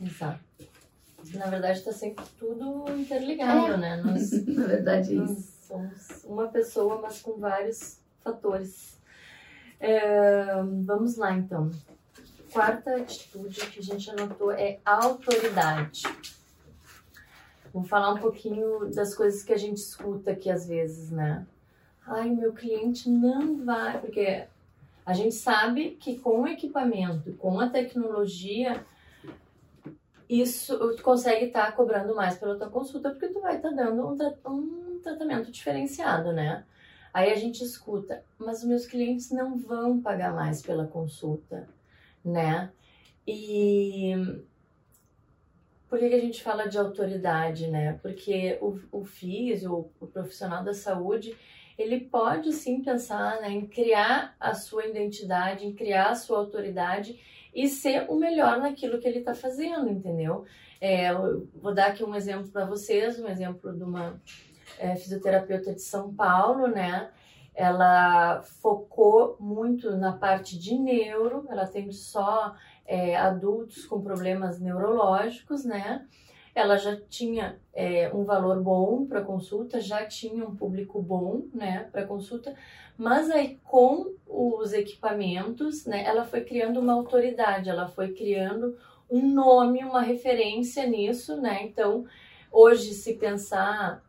Exato 0.00 0.48
na 1.34 1.46
verdade 1.46 1.78
está 1.78 1.92
sempre 1.92 2.24
tudo 2.38 2.84
interligado, 2.96 3.74
é. 3.74 3.76
né? 3.76 4.02
Nós, 4.02 4.30
na 4.46 4.66
verdade, 4.66 5.12
é 5.12 5.16
nós 5.16 5.30
isso. 5.30 5.57
Somos 5.68 6.24
uma 6.24 6.48
pessoa, 6.48 6.98
mas 7.00 7.20
com 7.20 7.38
vários 7.38 8.00
fatores. 8.24 8.98
É, 9.78 10.62
vamos 10.84 11.16
lá, 11.16 11.32
então. 11.32 11.70
Quarta 12.50 12.96
atitude 12.96 13.66
que 13.66 13.78
a 13.78 13.82
gente 13.82 14.10
anotou 14.10 14.50
é 14.50 14.78
autoridade. 14.84 16.02
Vamos 17.72 17.88
falar 17.90 18.14
um 18.14 18.18
pouquinho 18.18 18.90
das 18.94 19.14
coisas 19.14 19.42
que 19.42 19.52
a 19.52 19.58
gente 19.58 19.76
escuta 19.76 20.30
aqui 20.30 20.50
às 20.50 20.66
vezes, 20.66 21.10
né? 21.10 21.46
Ai, 22.06 22.30
meu 22.30 22.54
cliente 22.54 23.10
não 23.10 23.62
vai, 23.62 24.00
porque 24.00 24.46
a 25.04 25.12
gente 25.12 25.34
sabe 25.34 25.90
que 25.90 26.18
com 26.18 26.42
o 26.42 26.48
equipamento, 26.48 27.34
com 27.34 27.60
a 27.60 27.68
tecnologia, 27.68 28.86
isso 30.28 30.78
tu 30.96 31.02
consegue 31.02 31.46
estar 31.46 31.66
tá 31.66 31.72
cobrando 31.72 32.14
mais 32.14 32.38
pela 32.38 32.56
tua 32.56 32.70
consulta 32.70 33.10
porque 33.10 33.28
tu 33.28 33.40
vai 33.40 33.56
estar 33.56 33.68
tá 33.68 33.76
dando 33.76 34.08
um, 34.08 34.16
tra 34.16 34.30
tratamento 35.00 35.50
diferenciado, 35.50 36.32
né? 36.32 36.64
Aí 37.12 37.32
a 37.32 37.36
gente 37.36 37.64
escuta, 37.64 38.22
mas 38.38 38.58
os 38.58 38.64
meus 38.64 38.86
clientes 38.86 39.30
não 39.30 39.58
vão 39.58 40.00
pagar 40.00 40.34
mais 40.34 40.62
pela 40.62 40.86
consulta, 40.86 41.68
né? 42.24 42.70
E 43.26 44.12
por 45.88 45.98
que, 45.98 46.04
a 46.04 46.20
gente 46.20 46.42
fala 46.42 46.68
de 46.68 46.78
autoridade, 46.78 47.66
né? 47.68 47.98
Porque 48.02 48.58
o, 48.60 48.78
o 48.92 49.06
o 50.00 50.06
profissional 50.06 50.62
da 50.62 50.74
saúde, 50.74 51.36
ele 51.78 52.00
pode 52.00 52.52
sim 52.52 52.82
pensar 52.82 53.40
né, 53.40 53.50
em 53.50 53.66
criar 53.66 54.36
a 54.38 54.54
sua 54.54 54.86
identidade, 54.86 55.66
em 55.66 55.72
criar 55.72 56.10
a 56.10 56.14
sua 56.14 56.38
autoridade 56.38 57.18
e 57.54 57.68
ser 57.68 58.06
o 58.08 58.16
melhor 58.16 58.58
naquilo 58.58 58.98
que 58.98 59.08
ele 59.08 59.20
está 59.20 59.34
fazendo, 59.34 59.88
entendeu? 59.88 60.44
É, 60.80 61.12
vou 61.54 61.74
dar 61.74 61.88
aqui 61.88 62.04
um 62.04 62.14
exemplo 62.14 62.48
para 62.48 62.64
vocês, 62.64 63.18
um 63.18 63.28
exemplo 63.28 63.72
de 63.74 63.82
uma 63.82 64.20
é, 64.78 64.96
fisioterapeuta 64.96 65.74
de 65.74 65.82
São 65.82 66.14
Paulo, 66.14 66.66
né? 66.68 67.10
Ela 67.54 68.42
focou 68.42 69.36
muito 69.40 69.96
na 69.96 70.12
parte 70.12 70.58
de 70.58 70.78
neuro, 70.78 71.44
ela 71.48 71.66
tem 71.66 71.90
só 71.90 72.54
é, 72.86 73.16
adultos 73.16 73.84
com 73.84 74.00
problemas 74.00 74.60
neurológicos, 74.60 75.64
né? 75.64 76.06
ela 76.58 76.76
já 76.76 76.96
tinha 76.96 77.58
é, 77.72 78.10
um 78.12 78.24
valor 78.24 78.60
bom 78.60 79.06
para 79.06 79.22
consulta, 79.22 79.80
já 79.80 80.04
tinha 80.06 80.44
um 80.44 80.56
público 80.56 81.00
bom, 81.00 81.42
né, 81.54 81.88
para 81.92 82.04
consulta, 82.04 82.54
mas 82.96 83.30
aí 83.30 83.60
com 83.64 84.14
os 84.26 84.72
equipamentos, 84.72 85.86
né, 85.86 86.04
ela 86.04 86.24
foi 86.24 86.40
criando 86.40 86.80
uma 86.80 86.94
autoridade, 86.94 87.70
ela 87.70 87.86
foi 87.86 88.12
criando 88.12 88.76
um 89.08 89.32
nome, 89.32 89.84
uma 89.84 90.02
referência 90.02 90.84
nisso, 90.84 91.40
né? 91.40 91.62
Então, 91.62 92.04
hoje 92.52 92.92
se 92.92 93.14
pensar 93.14 94.04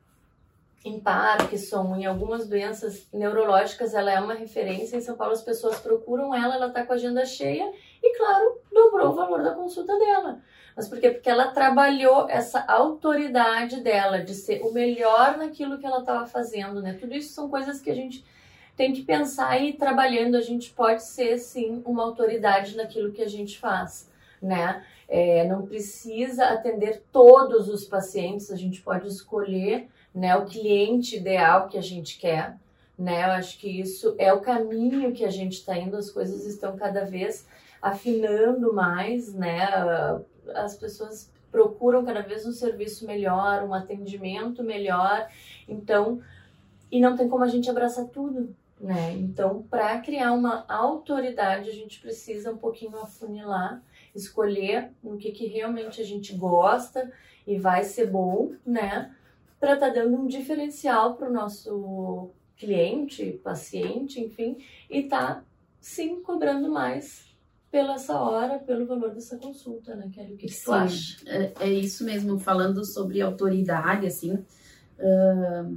em 0.83 0.99
Parkinson, 0.99 1.95
em 1.97 2.05
algumas 2.05 2.47
doenças 2.47 3.07
neurológicas, 3.13 3.93
ela 3.93 4.11
é 4.11 4.19
uma 4.19 4.33
referência. 4.33 4.95
Em 4.95 5.01
São 5.01 5.15
Paulo, 5.15 5.33
as 5.33 5.41
pessoas 5.41 5.79
procuram 5.79 6.33
ela, 6.33 6.55
ela 6.55 6.67
está 6.67 6.85
com 6.85 6.93
a 6.93 6.95
agenda 6.95 7.25
cheia 7.25 7.69
e, 8.01 8.17
claro, 8.17 8.61
dobrou 8.71 9.09
o 9.09 9.15
valor 9.15 9.43
da 9.43 9.51
consulta 9.51 9.97
dela. 9.97 10.39
Mas 10.75 10.87
por 10.87 10.99
quê? 10.99 11.11
Porque 11.11 11.29
ela 11.29 11.49
trabalhou 11.49 12.29
essa 12.29 12.63
autoridade 12.65 13.81
dela 13.81 14.23
de 14.23 14.33
ser 14.33 14.61
o 14.61 14.71
melhor 14.71 15.37
naquilo 15.37 15.77
que 15.77 15.85
ela 15.85 15.99
estava 15.99 16.25
fazendo, 16.25 16.81
né? 16.81 16.93
Tudo 16.93 17.13
isso 17.13 17.33
são 17.33 17.49
coisas 17.49 17.81
que 17.81 17.89
a 17.89 17.95
gente 17.95 18.23
tem 18.77 18.93
que 18.93 19.03
pensar 19.03 19.61
e 19.61 19.73
trabalhando. 19.73 20.35
A 20.35 20.41
gente 20.41 20.71
pode 20.71 21.03
ser, 21.03 21.37
sim, 21.37 21.83
uma 21.85 22.03
autoridade 22.03 22.77
naquilo 22.77 23.11
que 23.11 23.21
a 23.21 23.27
gente 23.27 23.59
faz, 23.59 24.09
né? 24.41 24.85
É, 25.09 25.45
não 25.45 25.65
precisa 25.65 26.45
atender 26.45 27.03
todos 27.11 27.67
os 27.67 27.83
pacientes, 27.83 28.49
a 28.49 28.55
gente 28.55 28.81
pode 28.81 29.09
escolher 29.09 29.89
né, 30.19 30.35
o 30.35 30.45
cliente 30.45 31.15
ideal 31.15 31.69
que 31.69 31.77
a 31.77 31.81
gente 31.81 32.19
quer. 32.19 32.57
Né? 32.97 33.23
Eu 33.23 33.31
acho 33.31 33.57
que 33.57 33.79
isso 33.79 34.13
é 34.17 34.33
o 34.33 34.41
caminho 34.41 35.13
que 35.13 35.23
a 35.23 35.31
gente 35.31 35.53
está 35.53 35.77
indo, 35.77 35.95
as 35.95 36.09
coisas 36.09 36.45
estão 36.45 36.75
cada 36.75 37.05
vez 37.05 37.47
afinando 37.81 38.73
mais, 38.73 39.33
né? 39.33 39.69
As 40.53 40.75
pessoas 40.75 41.31
procuram 41.49 42.03
cada 42.03 42.21
vez 42.21 42.45
um 42.45 42.51
serviço 42.51 43.07
melhor, 43.07 43.63
um 43.63 43.73
atendimento 43.73 44.61
melhor. 44.61 45.29
Então, 45.65 46.21
e 46.91 46.99
não 46.99 47.15
tem 47.15 47.29
como 47.29 47.45
a 47.45 47.47
gente 47.47 47.69
abraçar 47.69 48.07
tudo, 48.07 48.53
né? 48.77 49.13
Então, 49.13 49.63
para 49.69 49.97
criar 50.01 50.33
uma 50.33 50.65
autoridade, 50.67 51.69
a 51.69 51.73
gente 51.73 52.01
precisa 52.01 52.51
um 52.51 52.57
pouquinho 52.57 52.97
afunilar 52.97 53.81
escolher 54.13 54.91
no 55.01 55.15
que, 55.15 55.31
que 55.31 55.45
realmente 55.45 56.01
a 56.01 56.03
gente 56.03 56.33
gosta 56.33 57.09
e 57.47 57.57
vai 57.57 57.85
ser 57.85 58.07
bom, 58.07 58.51
né? 58.65 59.15
Para 59.59 59.73
estar 59.73 59.87
tá 59.87 59.93
dando 59.93 60.17
um 60.17 60.27
diferencial 60.27 61.15
para 61.15 61.29
o 61.29 61.33
nosso 61.33 62.31
cliente, 62.57 63.39
paciente, 63.43 64.19
enfim, 64.19 64.57
e 64.89 65.03
tá 65.03 65.43
sim 65.79 66.21
cobrando 66.21 66.69
mais 66.69 67.29
pela 67.71 67.95
essa 67.95 68.19
hora, 68.19 68.59
pelo 68.59 68.85
valor 68.85 69.11
dessa 69.11 69.37
consulta, 69.37 69.95
né, 69.95 70.09
Kelly? 70.11 70.33
O 70.33 70.37
que, 70.37 70.47
que 70.47 70.63
tu 70.63 70.71
acha? 70.71 71.17
É, 71.27 71.51
é, 71.59 71.69
isso 71.69 72.03
mesmo, 72.03 72.39
falando 72.39 72.83
sobre 72.83 73.21
autoridade, 73.21 74.07
assim. 74.07 74.33
Uh, 74.33 75.75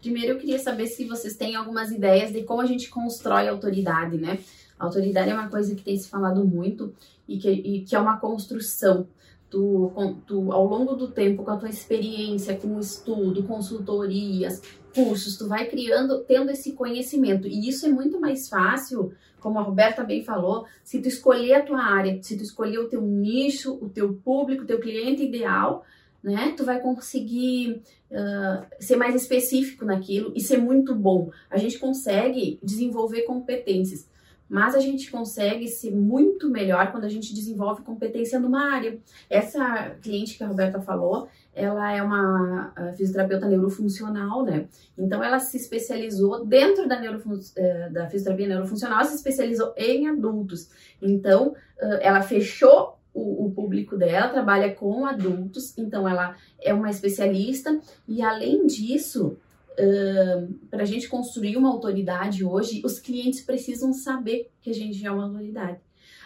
primeiro 0.00 0.32
eu 0.32 0.38
queria 0.38 0.58
saber 0.58 0.86
se 0.86 1.06
vocês 1.06 1.34
têm 1.34 1.56
algumas 1.56 1.90
ideias 1.90 2.32
de 2.32 2.42
como 2.44 2.60
a 2.60 2.66
gente 2.66 2.90
constrói 2.90 3.48
autoridade, 3.48 4.18
né? 4.18 4.38
A 4.78 4.84
autoridade 4.84 5.30
é 5.30 5.34
uma 5.34 5.48
coisa 5.48 5.74
que 5.74 5.82
tem 5.82 5.96
se 5.96 6.08
falado 6.08 6.44
muito 6.44 6.94
e 7.26 7.38
que, 7.38 7.50
e 7.50 7.80
que 7.82 7.96
é 7.96 7.98
uma 7.98 8.18
construção. 8.18 9.06
Tu, 9.52 9.92
tu, 10.26 10.50
ao 10.50 10.66
longo 10.66 10.94
do 10.94 11.08
tempo, 11.08 11.44
com 11.44 11.50
a 11.50 11.58
tua 11.58 11.68
experiência, 11.68 12.56
com 12.56 12.80
estudo, 12.80 13.42
consultorias, 13.42 14.62
cursos, 14.94 15.36
tu 15.36 15.46
vai 15.46 15.66
criando, 15.66 16.24
tendo 16.24 16.50
esse 16.50 16.72
conhecimento. 16.72 17.46
E 17.46 17.68
isso 17.68 17.84
é 17.84 17.90
muito 17.90 18.18
mais 18.18 18.48
fácil, 18.48 19.12
como 19.40 19.58
a 19.58 19.62
Roberta 19.62 20.02
bem 20.02 20.24
falou, 20.24 20.64
se 20.82 21.02
tu 21.02 21.08
escolher 21.08 21.52
a 21.52 21.62
tua 21.62 21.82
área, 21.82 22.22
se 22.22 22.34
tu 22.34 22.42
escolher 22.42 22.78
o 22.78 22.88
teu 22.88 23.02
nicho, 23.02 23.74
o 23.74 23.90
teu 23.90 24.14
público, 24.14 24.62
o 24.62 24.66
teu 24.66 24.80
cliente 24.80 25.22
ideal, 25.22 25.84
né? 26.22 26.54
Tu 26.56 26.64
vai 26.64 26.80
conseguir 26.80 27.82
uh, 28.10 28.64
ser 28.80 28.96
mais 28.96 29.14
específico 29.14 29.84
naquilo 29.84 30.32
e 30.34 30.40
ser 30.40 30.56
muito 30.56 30.94
bom. 30.94 31.30
A 31.50 31.58
gente 31.58 31.78
consegue 31.78 32.58
desenvolver 32.62 33.22
competências 33.22 34.08
mas 34.52 34.74
a 34.74 34.80
gente 34.80 35.10
consegue 35.10 35.66
ser 35.66 35.96
muito 35.96 36.50
melhor 36.50 36.92
quando 36.92 37.04
a 37.04 37.08
gente 37.08 37.34
desenvolve 37.34 37.80
competência 37.80 38.38
numa 38.38 38.70
área. 38.70 38.98
Essa 39.30 39.96
cliente 40.02 40.36
que 40.36 40.44
a 40.44 40.46
Roberta 40.46 40.78
falou, 40.78 41.26
ela 41.54 41.90
é 41.90 42.02
uma 42.02 42.70
fisioterapeuta 42.94 43.48
neurofuncional, 43.48 44.44
né? 44.44 44.68
Então 44.98 45.24
ela 45.24 45.38
se 45.38 45.56
especializou 45.56 46.44
dentro 46.44 46.86
da, 46.86 47.00
neurofun 47.00 47.40
eh, 47.56 47.88
da 47.88 48.06
fisioterapia 48.10 48.48
neurofuncional, 48.48 49.02
se 49.06 49.14
especializou 49.14 49.72
em 49.74 50.06
adultos. 50.06 50.68
Então 51.00 51.54
ela 52.02 52.20
fechou 52.20 52.98
o, 53.14 53.46
o, 53.46 53.50
público 53.52 53.96
dela, 53.96 54.28
trabalha 54.28 54.74
com 54.74 55.06
adultos, 55.06 55.76
então 55.78 56.06
ela 56.06 56.36
é 56.60 56.74
uma 56.74 56.90
especialista 56.90 57.80
e 58.06 58.20
além 58.22 58.66
disso, 58.66 59.38
Uh, 59.78 60.52
para 60.70 60.82
a 60.82 60.86
gente 60.86 61.08
construir 61.08 61.56
uma 61.56 61.70
autoridade 61.70 62.44
hoje, 62.44 62.82
os 62.84 62.98
clientes 62.98 63.40
precisam 63.40 63.92
saber 63.92 64.50
que 64.60 64.70
a 64.70 64.74
gente 64.74 65.04
é 65.04 65.10
uma 65.10 65.24
autoridade. 65.24 65.80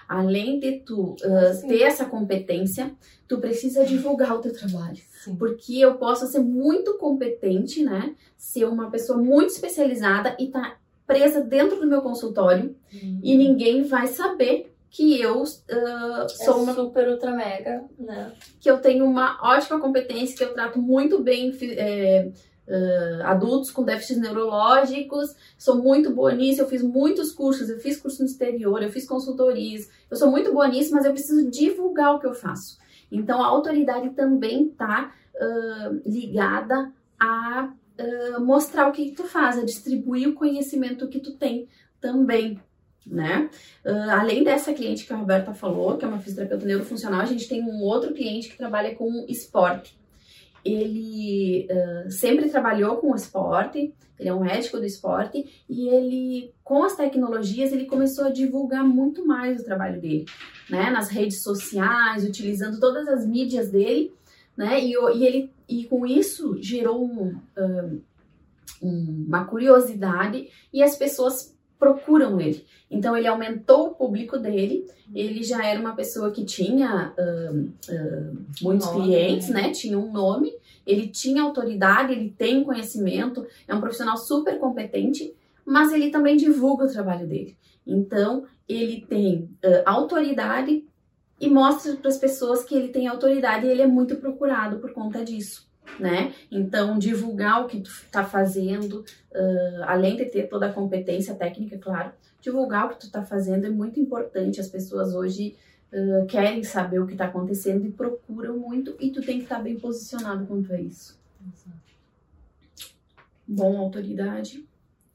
Além 0.09 0.59
de 0.61 0.81
tu 0.81 1.15
uh, 1.15 1.69
ter 1.69 1.83
essa 1.83 2.05
competência, 2.05 2.95
tu 3.27 3.39
precisa 3.39 3.85
divulgar 3.85 4.35
o 4.35 4.41
teu 4.41 4.53
trabalho. 4.53 4.99
Sim. 5.25 5.35
Porque 5.37 5.79
eu 5.79 5.97
posso 5.97 6.27
ser 6.27 6.41
muito 6.41 6.97
competente, 6.99 7.83
né? 7.83 8.15
Ser 8.37 8.67
uma 8.67 8.91
pessoa 8.91 9.19
muito 9.19 9.51
especializada 9.51 10.37
e 10.39 10.49
tá 10.49 10.77
presa 11.07 11.41
dentro 11.41 11.79
do 11.81 11.87
meu 11.87 12.03
consultório 12.03 12.77
uhum. 12.93 13.21
e 13.23 13.37
ninguém 13.37 13.85
vai 13.85 14.09
saber 14.09 14.73
que 14.91 15.21
eu 15.21 15.43
uh, 15.43 16.29
sou 16.29 16.55
é 16.55 16.57
uma 16.57 16.75
super 16.75 17.09
ultra 17.09 17.33
mega, 17.33 17.85
né? 17.99 18.33
Que 18.61 18.71
eu 18.71 18.79
tenho 18.79 19.05
uma 19.05 19.39
ótima 19.43 19.79
competência, 19.79 20.37
que 20.37 20.43
eu 20.43 20.55
trato 20.55 20.81
muito 20.81 21.23
bem 21.23 21.55
é, 21.61 22.31
uh, 22.69 23.25
adultos 23.25 23.71
com 23.71 23.85
déficits 23.85 24.21
neurológicos, 24.21 25.35
sou 25.57 25.77
muito 25.77 26.11
boa 26.11 26.33
nisso, 26.33 26.61
eu 26.61 26.69
fiz 26.69 26.83
muitos 26.83 27.33
cursos, 27.33 27.69
eu 27.69 27.79
fiz 27.79 28.01
curso 28.01 28.23
no 28.23 28.29
exterior, 28.29 28.83
eu 28.83 28.91
fiz 28.91 29.07
consultorias, 29.07 29.89
eu 30.11 30.17
sou 30.17 30.31
muito 30.31 30.53
boa 30.53 30.69
nisso, 30.69 30.95
mas 30.95 31.05
eu 31.05 31.13
preciso 31.13 31.51
divulgar 31.51 32.15
o 32.15 32.19
que 32.19 32.27
eu 32.27 32.35
faço. 32.35 32.79
Então 33.11 33.43
a 33.43 33.47
autoridade 33.47 34.11
também 34.11 34.69
está 34.69 35.13
uh, 35.35 36.01
ligada 36.05 36.93
a 37.19 37.73
uh, 37.99 38.41
mostrar 38.41 38.89
o 38.89 38.93
que, 38.93 39.11
que 39.11 39.17
tu 39.17 39.25
faz, 39.25 39.59
a 39.59 39.65
distribuir 39.65 40.29
o 40.29 40.35
conhecimento 40.35 41.09
que 41.09 41.21
tu 41.21 41.33
tem 41.33 41.69
também 42.01 42.61
né? 43.09 43.49
Além 44.11 44.43
dessa 44.43 44.75
cliente 44.75 45.07
que 45.07 45.13
a 45.13 45.17
Roberta 45.17 45.55
falou, 45.55 45.97
que 45.97 46.05
é 46.05 46.09
uma 46.09 46.19
fisioterapeuta 46.19 46.67
neurofuncional, 46.67 47.21
a 47.21 47.25
gente 47.25 47.49
tem 47.49 47.63
um 47.63 47.81
outro 47.83 48.13
cliente 48.13 48.49
que 48.49 48.57
trabalha 48.57 48.97
com 48.97 49.25
esporte 49.29 49.97
ele 50.75 51.69
uh, 51.71 52.11
sempre 52.11 52.49
trabalhou 52.49 52.97
com 52.97 53.13
o 53.13 53.17
esporte, 53.17 53.95
ele 54.19 54.29
é 54.29 54.35
um 54.35 54.41
médico 54.41 54.79
do 54.79 54.85
esporte 54.85 55.65
e 55.69 55.89
ele, 55.89 56.55
com 56.65 56.83
as 56.83 56.97
tecnologias, 56.97 57.73
ele 57.73 57.87
começou 57.87 58.25
a 58.25 58.31
divulgar 58.31 58.85
muito 58.85 59.27
mais 59.27 59.61
o 59.61 59.65
trabalho 59.65 60.01
dele, 60.01 60.25
né, 60.71 60.91
nas 60.91 61.09
redes 61.09 61.43
sociais, 61.43 62.25
utilizando 62.25 62.81
todas 62.81 63.07
as 63.09 63.27
mídias 63.27 63.71
dele, 63.71 64.13
né, 64.57 64.81
e, 64.81 64.93
e 64.93 65.27
ele, 65.27 65.51
e 65.69 65.85
com 65.85 66.07
isso 66.07 66.57
gerou 66.63 67.05
um, 67.05 67.35
um, 68.83 69.25
uma 69.27 69.45
curiosidade 69.45 70.49
e 70.73 70.83
as 70.83 70.97
pessoas 70.97 71.56
procuram 71.79 72.41
ele. 72.41 72.65
Então 72.91 73.17
ele 73.17 73.27
aumentou 73.27 73.89
o 73.89 73.95
público 73.95 74.39
dele. 74.39 74.87
Ele 75.15 75.43
já 75.43 75.65
era 75.65 75.81
uma 75.81 75.95
pessoa 75.95 76.31
que 76.31 76.45
tinha 76.45 77.13
uh, 77.19 77.57
uh, 77.59 78.39
muitos 78.63 78.87
nome, 78.87 79.05
clientes, 79.05 79.49
né? 79.49 79.71
Tinha 79.71 79.99
um 79.99 80.11
nome. 80.11 80.53
Ele 80.87 81.09
tinha 81.09 81.43
autoridade, 81.43 82.13
ele 82.13 82.31
tem 82.37 82.63
conhecimento, 82.63 83.47
é 83.67 83.75
um 83.75 83.81
profissional 83.81 84.17
super 84.17 84.59
competente, 84.59 85.35
mas 85.65 85.93
ele 85.93 86.11
também 86.11 86.37
divulga 86.37 86.85
o 86.85 86.93
trabalho 86.93 87.27
dele. 87.27 87.57
Então 87.87 88.45
ele 88.69 89.05
tem 89.09 89.51
uh, 89.65 89.83
autoridade 89.85 90.85
e 91.41 91.49
mostra 91.49 91.97
para 91.97 92.09
as 92.09 92.19
pessoas 92.19 92.65
que 92.65 92.75
ele 92.75 92.89
tem 92.89 93.09
autoridade 93.09 93.67
e 93.67 93.71
ele 93.71 93.83
é 93.83 93.87
muito 93.87 94.17
procurado 94.17 94.79
por 94.79 94.93
conta 94.93 95.25
disso 95.25 95.66
né? 95.99 96.35
Então, 96.51 96.99
divulgar 96.99 97.65
o 97.65 97.69
que 97.69 97.81
tu 97.81 97.91
tá 98.11 98.25
fazendo, 98.25 99.05
uh, 99.33 99.85
além 99.85 100.17
de 100.17 100.27
ter 100.27 100.49
toda 100.49 100.67
a 100.67 100.73
competência 100.73 101.35
técnica, 101.35 101.79
claro, 101.79 102.13
divulgar 102.41 102.87
o 102.87 102.89
que 102.91 103.01
tu 103.01 103.11
tá 103.11 103.23
fazendo 103.23 103.67
é 103.67 103.71
muito 103.71 103.99
importante. 103.99 104.61
As 104.61 104.69
pessoas 104.69 105.15
hoje 105.15 105.57
uh, 105.93 106.27
querem 106.27 106.63
saber 106.63 107.01
o 107.01 107.07
que 107.07 107.17
tá 107.17 107.27
acontecendo 107.27 107.87
e 107.87 107.91
procuram 107.91 108.59
muito, 108.59 108.97
e 109.01 109.11
tu 109.11 109.23
tem 109.23 109.39
que 109.39 109.45
estar 109.45 109.57
tá 109.57 109.63
bem 109.63 109.79
posicionado 109.79 110.47
quanto 110.47 110.73
a 110.73 110.81
isso. 110.81 111.19
Bom, 113.47 113.79
autoridade. 113.79 114.67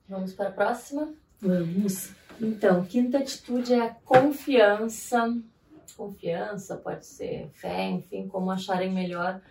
Vamos 0.07 0.33
para 0.33 0.49
a 0.49 0.53
próxima? 0.53 1.13
Vamos. 1.39 2.11
Então, 2.39 2.83
quinta 2.85 3.19
atitude 3.19 3.73
é 3.73 3.81
a 3.81 3.89
confiança. 3.89 5.37
Confiança, 5.95 6.77
pode 6.77 7.05
ser 7.05 7.49
fé, 7.53 7.89
enfim, 7.89 8.27
como 8.27 8.49
acharem 8.49 8.91
melhor 8.91 9.41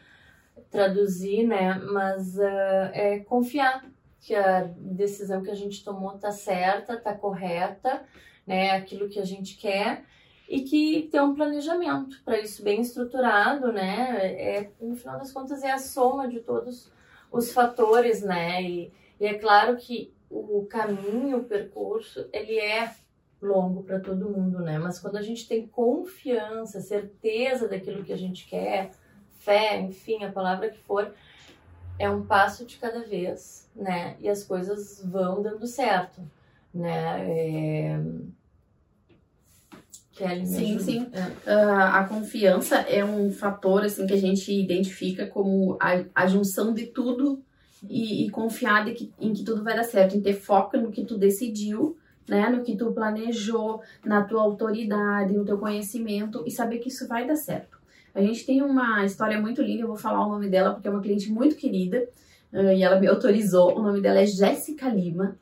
traduzir, 0.70 1.46
né? 1.46 1.74
Mas 1.74 2.36
uh, 2.36 2.90
é 2.92 3.20
confiar 3.20 3.84
que 4.20 4.34
a 4.34 4.62
decisão 4.76 5.42
que 5.42 5.50
a 5.50 5.54
gente 5.54 5.82
tomou 5.82 6.12
tá 6.18 6.30
certa, 6.30 6.96
tá 6.96 7.14
correta, 7.14 8.04
né? 8.46 8.72
Aquilo 8.72 9.08
que 9.08 9.18
a 9.18 9.24
gente 9.24 9.56
quer 9.56 10.04
e 10.48 10.62
que 10.62 11.08
ter 11.12 11.20
um 11.20 11.34
planejamento 11.34 12.20
para 12.24 12.40
isso 12.40 12.62
bem 12.62 12.80
estruturado, 12.80 13.72
né? 13.72 14.18
É, 14.22 14.70
no 14.80 14.96
final 14.96 15.18
das 15.18 15.32
contas 15.32 15.62
é 15.62 15.70
a 15.70 15.78
soma 15.78 16.28
de 16.28 16.40
todos 16.40 16.92
os 17.30 17.52
fatores, 17.52 18.22
né? 18.22 18.62
E, 18.62 18.92
e 19.20 19.26
é 19.26 19.34
claro 19.34 19.76
que 19.76 20.12
o 20.28 20.66
caminho, 20.66 21.38
o 21.38 21.44
percurso, 21.44 22.28
ele 22.32 22.58
é 22.58 22.94
longo 23.40 23.82
para 23.82 24.00
todo 24.00 24.28
mundo, 24.28 24.60
né? 24.60 24.78
Mas 24.78 24.98
quando 24.98 25.16
a 25.16 25.22
gente 25.22 25.48
tem 25.48 25.66
confiança, 25.66 26.80
certeza 26.80 27.66
daquilo 27.66 28.04
que 28.04 28.12
a 28.12 28.18
gente 28.18 28.46
quer, 28.46 28.90
fé, 29.40 29.80
enfim, 29.80 30.24
a 30.24 30.30
palavra 30.30 30.70
que 30.70 30.78
for, 30.78 31.12
é 31.98 32.08
um 32.08 32.24
passo 32.24 32.64
de 32.64 32.76
cada 32.78 33.00
vez, 33.00 33.68
né? 33.74 34.16
E 34.20 34.28
as 34.28 34.44
coisas 34.44 35.02
vão 35.04 35.42
dando 35.42 35.66
certo, 35.66 36.22
né? 36.72 37.26
É 37.28 38.00
Kelly, 40.20 40.46
sim, 40.46 40.76
ajuda. 40.76 40.84
sim. 40.84 41.10
É. 41.12 41.54
Uh, 41.54 41.70
a 41.70 42.04
confiança 42.04 42.76
é 42.76 43.02
um 43.02 43.32
fator 43.32 43.84
assim 43.84 44.06
que 44.06 44.12
a 44.12 44.18
gente 44.18 44.52
identifica 44.52 45.26
como 45.26 45.78
a, 45.80 46.04
a 46.14 46.26
junção 46.26 46.74
de 46.74 46.86
tudo 46.86 47.42
e, 47.88 48.26
e 48.26 48.30
confiar 48.30 48.84
que, 48.92 49.10
em 49.18 49.32
que 49.32 49.42
tudo 49.42 49.64
vai 49.64 49.74
dar 49.74 49.84
certo, 49.84 50.14
em 50.14 50.20
ter 50.20 50.34
foco 50.34 50.76
no 50.76 50.90
que 50.90 51.04
tu 51.04 51.16
decidiu, 51.16 51.96
né, 52.28 52.50
no 52.50 52.62
que 52.62 52.76
tu 52.76 52.92
planejou, 52.92 53.80
na 54.04 54.22
tua 54.22 54.42
autoridade, 54.42 55.32
no 55.32 55.44
teu 55.44 55.58
conhecimento 55.58 56.44
e 56.46 56.50
saber 56.50 56.78
que 56.78 56.88
isso 56.88 57.08
vai 57.08 57.26
dar 57.26 57.36
certo. 57.36 57.79
A 58.14 58.20
gente 58.20 58.44
tem 58.44 58.62
uma 58.62 59.04
história 59.04 59.40
muito 59.40 59.62
linda, 59.62 59.82
eu 59.82 59.88
vou 59.88 59.96
falar 59.96 60.26
o 60.26 60.30
nome 60.30 60.48
dela 60.48 60.72
porque 60.72 60.88
é 60.88 60.90
uma 60.90 61.00
cliente 61.00 61.30
muito 61.30 61.56
querida 61.56 62.08
uh, 62.52 62.72
e 62.72 62.82
ela 62.82 62.98
me 62.98 63.06
autorizou. 63.06 63.78
O 63.78 63.82
nome 63.82 64.00
dela 64.00 64.20
é 64.20 64.26
Jéssica 64.26 64.88
Lima 64.88 65.36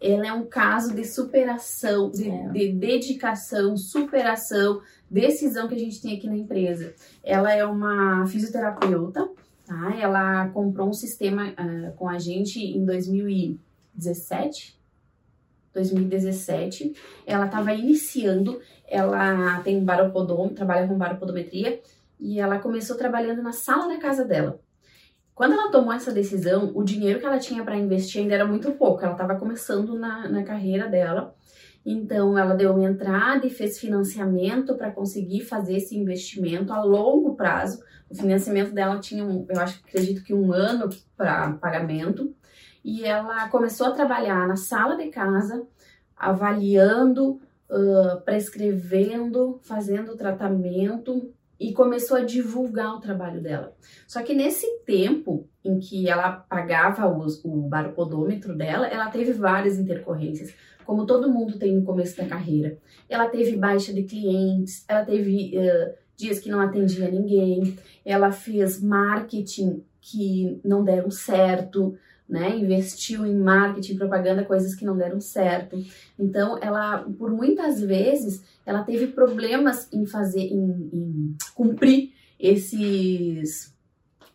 ela 0.00 0.26
é 0.26 0.32
um 0.32 0.44
caso 0.44 0.94
de 0.94 1.04
superação, 1.04 2.10
de, 2.10 2.28
é. 2.28 2.48
de, 2.48 2.72
dedicação, 2.72 3.74
superação, 3.76 4.82
decisão 5.10 5.66
que 5.66 5.74
a 5.74 5.78
gente 5.78 6.00
tem 6.02 6.16
aqui 6.16 6.26
na 6.26 6.36
empresa. 6.36 6.94
Ela 7.22 7.54
é 7.54 7.64
uma 7.64 8.26
fisioterapeuta, 8.26 9.26
tá? 9.64 9.96
Ela 9.98 10.48
comprou 10.48 10.88
um 10.88 10.92
sistema 10.92 11.48
uh, 11.48 11.92
com 11.96 12.06
a 12.06 12.18
gente 12.18 12.60
em 12.60 12.84
2017. 12.84 14.78
2017, 15.72 16.94
ela 17.26 17.46
estava 17.46 17.72
iniciando, 17.72 18.60
ela 18.86 19.60
tem 19.62 19.82
baropodômetro, 19.82 20.54
trabalha 20.54 20.86
com 20.86 20.96
baropodometria, 20.96 21.80
e 22.18 22.40
ela 22.40 22.58
começou 22.58 22.96
trabalhando 22.96 23.42
na 23.42 23.52
sala 23.52 23.88
da 23.88 23.98
casa 23.98 24.24
dela. 24.24 24.60
Quando 25.34 25.54
ela 25.54 25.70
tomou 25.70 25.92
essa 25.92 26.12
decisão, 26.12 26.70
o 26.74 26.84
dinheiro 26.84 27.18
que 27.18 27.26
ela 27.26 27.38
tinha 27.38 27.64
para 27.64 27.76
investir 27.76 28.22
ainda 28.22 28.34
era 28.34 28.46
muito 28.46 28.70
pouco, 28.72 29.02
ela 29.02 29.12
estava 29.12 29.34
começando 29.34 29.98
na, 29.98 30.28
na 30.28 30.44
carreira 30.44 30.88
dela. 30.88 31.34
Então, 31.84 32.38
ela 32.38 32.54
deu 32.54 32.72
uma 32.72 32.88
entrada 32.88 33.44
e 33.44 33.50
fez 33.50 33.78
financiamento 33.78 34.74
para 34.74 34.92
conseguir 34.92 35.42
fazer 35.42 35.76
esse 35.76 35.96
investimento 35.96 36.72
a 36.72 36.82
longo 36.82 37.34
prazo. 37.34 37.82
O 38.08 38.14
financiamento 38.14 38.72
dela 38.72 39.00
tinha, 39.00 39.24
um, 39.24 39.44
eu 39.48 39.60
acho, 39.60 39.82
acredito 39.86 40.22
que 40.22 40.32
um 40.32 40.52
ano 40.52 40.88
para 41.16 41.52
pagamento. 41.54 42.34
E 42.82 43.04
ela 43.04 43.48
começou 43.48 43.88
a 43.88 43.92
trabalhar 43.92 44.46
na 44.46 44.56
sala 44.56 44.96
de 44.96 45.08
casa, 45.08 45.66
avaliando, 46.16 47.40
uh, 47.68 48.20
prescrevendo, 48.24 49.58
fazendo 49.62 50.16
tratamento 50.16 51.34
e 51.58 51.72
começou 51.72 52.16
a 52.16 52.24
divulgar 52.24 52.94
o 52.94 53.00
trabalho 53.00 53.40
dela. 53.40 53.74
Só 54.06 54.22
que 54.22 54.34
nesse 54.34 54.66
tempo 54.84 55.48
em 55.64 55.78
que 55.78 56.08
ela 56.08 56.32
pagava 56.32 57.08
os, 57.08 57.42
o 57.44 57.68
baropodômetro 57.68 58.56
dela, 58.56 58.86
ela 58.86 59.10
teve 59.10 59.32
várias 59.32 59.78
intercorrências, 59.78 60.54
como 60.84 61.06
todo 61.06 61.30
mundo 61.30 61.58
tem 61.58 61.74
no 61.74 61.84
começo 61.84 62.16
da 62.16 62.26
carreira. 62.26 62.76
Ela 63.08 63.28
teve 63.28 63.56
baixa 63.56 63.92
de 63.92 64.02
clientes, 64.02 64.84
ela 64.88 65.04
teve 65.04 65.52
uh, 65.56 65.94
dias 66.16 66.38
que 66.38 66.50
não 66.50 66.60
atendia 66.60 67.10
ninguém, 67.10 67.76
ela 68.04 68.30
fez 68.30 68.82
marketing 68.82 69.82
que 70.00 70.60
não 70.62 70.84
deram 70.84 71.10
certo, 71.10 71.96
né? 72.28 72.56
Investiu 72.56 73.26
em 73.26 73.36
marketing, 73.36 73.96
propaganda, 73.96 74.44
coisas 74.44 74.74
que 74.74 74.84
não 74.84 74.96
deram 74.96 75.20
certo. 75.20 75.76
Então, 76.18 76.58
ela, 76.60 77.04
por 77.18 77.30
muitas 77.30 77.80
vezes, 77.80 78.42
ela 78.64 78.82
teve 78.82 79.08
problemas 79.08 79.88
em 79.92 80.06
fazer, 80.06 80.42
em, 80.42 80.90
em 80.92 81.36
cumprir 81.54 82.12
esses 82.38 83.74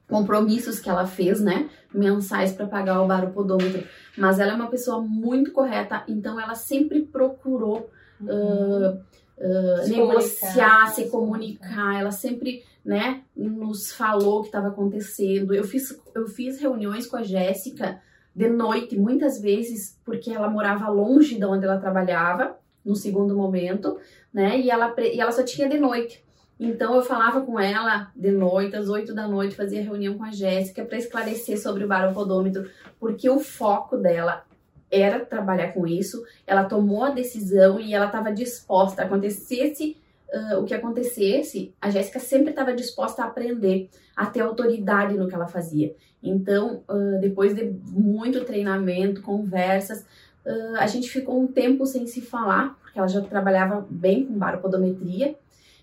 compromissos 0.08 0.80
que 0.80 0.90
ela 0.90 1.06
fez, 1.06 1.40
né? 1.40 1.70
Mensais 1.94 2.52
para 2.52 2.68
pagar 2.68 3.02
o 3.02 3.08
baropodômetro. 3.08 3.84
Mas 4.18 4.40
ela 4.40 4.52
é 4.52 4.56
uma 4.56 4.70
pessoa 4.70 5.02
muito 5.02 5.52
correta, 5.52 6.04
então 6.08 6.40
ela 6.40 6.56
sempre 6.56 7.02
procurou 7.04 7.90
uhum. 8.20 8.28
uh, 8.28 9.00
uh, 9.38 9.84
se 9.84 9.92
negociar, 9.92 10.56
comunicar. 10.56 10.88
se 10.90 11.10
comunicar. 11.10 12.00
Ela 12.00 12.12
sempre 12.12 12.64
né, 12.84 13.24
nos 13.36 13.92
falou 13.92 14.40
o 14.40 14.42
que 14.42 14.48
estava 14.48 14.70
acontecendo. 14.70 15.54
Eu 15.54 15.64
fiz, 15.64 16.00
eu 16.16 16.28
fiz 16.28 16.60
reuniões 16.60 17.06
com 17.06 17.18
a 17.18 17.24
Jéssica 17.24 18.02
de 18.36 18.48
noite, 18.48 18.98
muitas 18.98 19.42
vezes, 19.42 20.00
porque 20.06 20.32
ela 20.32 20.50
morava 20.50 20.90
longe 20.90 21.38
de 21.38 21.46
onde 21.46 21.66
ela 21.66 21.80
trabalhava, 21.80 22.58
no 22.86 22.96
segundo 22.96 23.36
momento, 23.36 23.98
né, 24.34 24.60
e 24.60 24.70
ela, 24.70 24.96
e 24.98 25.20
ela 25.20 25.32
só 25.32 25.44
tinha 25.44 25.68
de 25.68 25.78
noite. 25.78 26.24
Então 26.60 26.96
eu 26.96 27.02
falava 27.02 27.42
com 27.42 27.60
ela 27.60 28.12
de 28.16 28.32
noite, 28.32 28.76
às 28.76 28.90
8 28.90 29.14
da 29.14 29.28
noite, 29.28 29.56
fazia 29.56 29.82
reunião 29.82 30.18
com 30.18 30.26
a 30.26 30.32
Jéssica 30.32 30.84
para 30.84 30.98
esclarecer 30.98 31.62
sobre 31.62 31.86
o 31.86 31.88
baropodômetro, 31.88 32.70
porque 33.00 33.30
o 33.30 33.40
foco 33.40 33.98
dela 33.98 34.44
era 34.92 35.20
trabalhar 35.26 35.74
com 35.74 35.88
isso. 35.88 36.22
Ela 36.46 36.66
tomou 36.66 37.04
a 37.04 37.12
decisão 37.12 37.80
e 37.80 37.94
ela 37.94 38.08
estava 38.08 38.32
disposta 38.32 39.02
a 39.02 39.06
acontecesse 39.06 39.98
uh, 40.34 40.60
o 40.60 40.66
que 40.66 40.74
acontecesse, 40.74 41.74
a 41.82 41.90
Jéssica 41.90 42.20
sempre 42.20 42.52
estava 42.52 42.74
disposta 42.74 43.24
a 43.24 43.26
aprender, 43.26 43.90
a 44.16 44.26
ter 44.26 44.42
autoridade 44.42 45.16
no 45.16 45.28
que 45.28 45.36
ela 45.36 45.48
fazia. 45.48 45.96
Então, 46.22 46.84
uh, 46.90 47.20
depois 47.20 47.56
de 47.56 47.64
muito 47.64 48.44
treinamento, 48.44 49.22
conversas, 49.22 50.02
uh, 50.46 50.76
a 50.78 50.88
gente 50.88 51.10
ficou 51.10 51.42
um 51.42 51.48
tempo 51.48 51.86
sem 51.86 52.06
se 52.08 52.22
falar, 52.22 52.78
porque 52.82 53.00
ela 53.00 53.08
já 53.08 53.22
trabalhava 53.22 53.86
bem 53.90 54.26
com 54.26 54.38
baropodometria. 54.38 55.36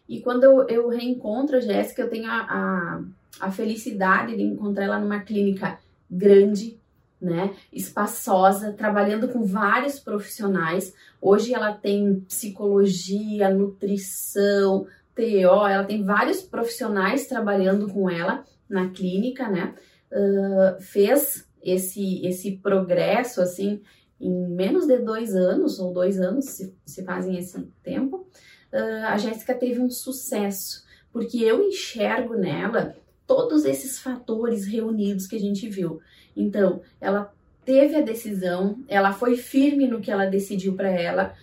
E 0.09 0.21
quando 0.21 0.45
eu, 0.45 0.69
eu 0.69 0.89
reencontro 0.89 1.57
a 1.57 1.61
Jéssica, 1.61 2.03
eu 2.03 2.11
tenho 2.11 2.31
a, 2.31 2.39
a, 2.39 3.03
a 3.41 3.51
felicidade 3.51 4.37
de 4.37 4.43
encontrar 4.43 4.85
ela 4.85 5.01
numa 5.01 5.21
clínica 5.21 5.79
grande, 6.09 6.79
né, 7.27 7.55
espaçosa, 7.73 8.73
trabalhando 8.73 9.29
com 9.29 9.45
vários 9.45 9.99
profissionais. 9.99 10.95
Hoje 11.21 11.53
ela 11.53 11.73
tem 11.73 12.21
psicologia, 12.21 13.51
nutrição, 13.51 14.87
TO, 15.15 15.67
ela 15.67 15.85
tem 15.85 16.05
vários 16.05 16.41
profissionais 16.41 17.27
trabalhando 17.27 17.89
com 17.89 18.09
ela 18.09 18.45
na 18.69 18.91
clínica, 18.91 19.49
né? 19.49 19.75
Uh, 20.13 20.81
fez 20.81 21.49
esse, 21.61 22.25
esse 22.25 22.59
progresso, 22.59 23.41
assim, 23.41 23.83
em 24.21 24.31
menos 24.31 24.87
de 24.87 24.99
dois 24.99 25.35
anos, 25.35 25.81
ou 25.81 25.93
dois 25.93 26.21
anos, 26.21 26.45
se, 26.45 26.75
se 26.85 27.03
fazem 27.03 27.37
esse 27.37 27.61
tempo, 27.83 28.29
uh, 28.73 29.07
a 29.07 29.19
Jéssica 29.19 29.53
teve 29.53 29.81
um 29.81 29.91
sucesso, 29.91 30.85
porque 31.11 31.39
eu 31.39 31.61
enxergo 31.63 32.35
nela 32.35 32.95
todos 33.27 33.65
esses 33.65 33.99
fatores 33.99 34.67
reunidos 34.67 35.27
que 35.27 35.37
a 35.37 35.41
gente 35.41 35.69
viu. 35.69 36.01
Então, 36.37 36.83
ela 37.01 37.33
teve 37.65 37.97
a 37.97 38.01
decisão, 38.01 38.79
ela 38.87 39.13
foi 39.13 39.37
firme 39.37 39.89
no 39.89 40.01
que 40.01 40.11
ela 40.11 40.27
decidiu 40.27 40.75
para 40.75 40.89
ela. 40.89 41.35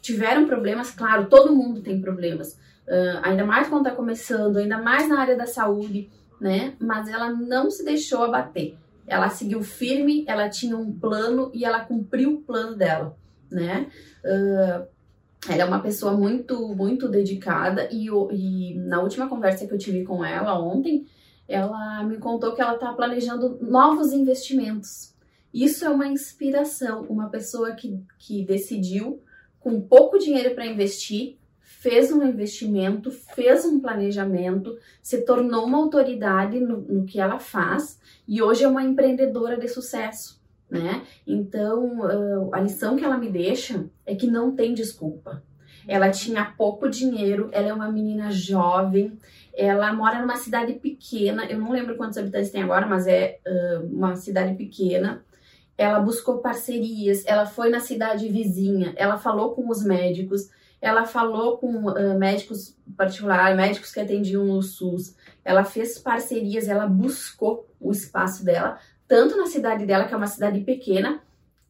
Tiveram 0.00 0.46
problemas, 0.46 0.90
claro, 0.90 1.26
todo 1.26 1.54
mundo 1.54 1.80
tem 1.82 2.00
problemas, 2.00 2.52
uh, 2.86 3.20
ainda 3.22 3.44
mais 3.44 3.68
quando 3.68 3.86
está 3.86 3.96
começando, 3.96 4.58
ainda 4.58 4.78
mais 4.78 5.08
na 5.08 5.20
área 5.20 5.36
da 5.36 5.46
saúde, 5.46 6.10
né? 6.40 6.74
Mas 6.78 7.08
ela 7.08 7.30
não 7.30 7.70
se 7.70 7.84
deixou 7.84 8.22
abater. 8.22 8.76
Ela 9.06 9.28
seguiu 9.28 9.62
firme, 9.62 10.24
ela 10.28 10.48
tinha 10.48 10.76
um 10.76 10.92
plano 10.92 11.50
e 11.52 11.64
ela 11.64 11.80
cumpriu 11.80 12.34
o 12.34 12.40
plano 12.42 12.76
dela, 12.76 13.16
né? 13.50 13.88
Uh, 14.24 14.86
ela 15.48 15.62
é 15.62 15.64
uma 15.64 15.80
pessoa 15.80 16.12
muito, 16.12 16.68
muito 16.74 17.08
dedicada 17.08 17.88
e, 17.90 18.08
e 18.08 18.74
na 18.78 19.02
última 19.02 19.28
conversa 19.28 19.66
que 19.66 19.74
eu 19.74 19.78
tive 19.78 20.04
com 20.04 20.24
ela 20.24 20.58
ontem, 20.58 21.06
ela 21.48 22.02
me 22.04 22.18
contou 22.18 22.54
que 22.54 22.60
ela 22.60 22.74
está 22.74 22.92
planejando 22.92 23.58
novos 23.60 24.12
investimentos. 24.12 25.14
Isso 25.52 25.84
é 25.84 25.88
uma 25.88 26.06
inspiração, 26.06 27.02
uma 27.02 27.28
pessoa 27.28 27.72
que, 27.72 28.00
que 28.18 28.44
decidiu, 28.44 29.22
com 29.60 29.80
pouco 29.80 30.18
dinheiro 30.18 30.54
para 30.54 30.66
investir, 30.66 31.38
fez 31.60 32.10
um 32.10 32.22
investimento, 32.22 33.10
fez 33.10 33.64
um 33.64 33.78
planejamento, 33.78 34.76
se 35.02 35.22
tornou 35.22 35.66
uma 35.66 35.78
autoridade 35.78 36.58
no, 36.58 36.78
no 36.80 37.04
que 37.04 37.20
ela 37.20 37.38
faz 37.38 38.00
e 38.26 38.42
hoje 38.42 38.64
é 38.64 38.68
uma 38.68 38.82
empreendedora 38.82 39.56
de 39.56 39.68
sucesso. 39.68 40.42
Né? 40.68 41.02
Então, 41.26 42.00
a 42.52 42.60
lição 42.60 42.96
que 42.96 43.04
ela 43.04 43.18
me 43.18 43.30
deixa 43.30 43.84
é 44.06 44.14
que 44.14 44.26
não 44.26 44.56
tem 44.56 44.74
desculpa. 44.74 45.42
Ela 45.86 46.10
tinha 46.10 46.54
pouco 46.56 46.88
dinheiro, 46.88 47.50
ela 47.52 47.68
é 47.68 47.72
uma 47.72 47.92
menina 47.92 48.30
jovem, 48.30 49.16
ela 49.56 49.92
mora 49.92 50.20
numa 50.20 50.36
cidade 50.36 50.74
pequena, 50.74 51.44
eu 51.46 51.58
não 51.58 51.70
lembro 51.70 51.96
quantos 51.96 52.18
habitantes 52.18 52.50
tem 52.50 52.62
agora, 52.62 52.86
mas 52.86 53.06
é 53.06 53.38
uh, 53.46 53.86
uma 53.86 54.16
cidade 54.16 54.54
pequena. 54.54 55.24
Ela 55.76 56.00
buscou 56.00 56.38
parcerias, 56.38 57.24
ela 57.26 57.46
foi 57.46 57.68
na 57.68 57.80
cidade 57.80 58.28
vizinha, 58.28 58.92
ela 58.96 59.18
falou 59.18 59.54
com 59.54 59.68
os 59.68 59.84
médicos, 59.84 60.50
ela 60.80 61.04
falou 61.04 61.56
com 61.58 61.86
uh, 61.88 62.18
médicos 62.18 62.76
particulares, 62.96 63.56
médicos 63.56 63.92
que 63.92 64.00
atendiam 64.00 64.44
no 64.44 64.62
SUS, 64.62 65.16
ela 65.44 65.64
fez 65.64 65.98
parcerias, 65.98 66.68
ela 66.68 66.86
buscou 66.86 67.68
o 67.80 67.90
espaço 67.90 68.44
dela, 68.44 68.78
tanto 69.06 69.36
na 69.36 69.46
cidade 69.46 69.86
dela, 69.86 70.04
que 70.04 70.14
é 70.14 70.16
uma 70.16 70.26
cidade 70.26 70.60
pequena, 70.60 71.20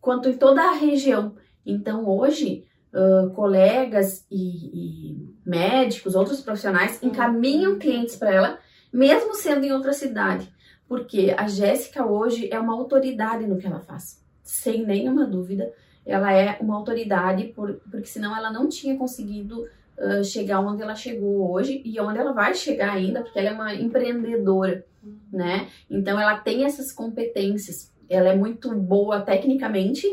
quanto 0.01 0.29
em 0.29 0.37
toda 0.37 0.63
a 0.63 0.73
região. 0.73 1.35
Então, 1.65 2.09
hoje, 2.09 2.65
uh, 2.95 3.31
colegas 3.31 4.25
e, 4.31 4.37
e, 4.73 5.35
médicos, 5.45 6.15
outros 6.15 6.41
profissionais, 6.41 7.01
uhum. 7.03 7.09
encaminham 7.09 7.79
clientes 7.79 8.17
para 8.17 8.33
ela, 8.33 8.59
mesmo 8.93 9.35
sendo 9.35 9.65
em 9.65 9.73
outra 9.73 9.93
cidade. 9.93 10.49
Porque 10.87 11.35
a 11.37 11.49
Jéssica 11.49 12.07
hoje 12.07 12.49
é 12.53 12.59
uma 12.59 12.75
autoridade 12.75 13.47
no 13.47 13.59
que 13.59 13.67
ela 13.67 13.81
faz, 13.81 14.23
sem 14.43 14.87
nenhuma 14.87 15.27
dúvida. 15.27 15.73
Ela 16.07 16.33
é 16.33 16.59
uma 16.61 16.77
autoridade, 16.77 17.45
por, 17.49 17.81
porque 17.91 18.07
senão 18.07 18.37
ela 18.37 18.53
não 18.53 18.69
tinha 18.69 18.97
conseguido 18.97 19.63
uh, 19.99 20.23
chegar 20.23 20.61
onde 20.61 20.83
ela 20.83 20.95
chegou 20.95 21.51
hoje 21.51 21.83
e 21.85 21.99
onde 21.99 22.19
ela 22.19 22.33
vai 22.33 22.55
chegar 22.55 22.93
ainda, 22.93 23.23
porque 23.23 23.39
ela 23.39 23.49
é 23.49 23.53
uma 23.53 23.75
empreendedora, 23.75 24.85
uhum. 25.03 25.17
né? 25.33 25.69
Então 25.91 26.21
ela 26.21 26.39
tem 26.39 26.65
essas 26.65 26.93
competências. 26.93 27.93
Ela 28.09 28.29
é 28.29 28.37
muito 28.37 28.73
boa 28.75 29.23
tecnicamente 29.23 30.07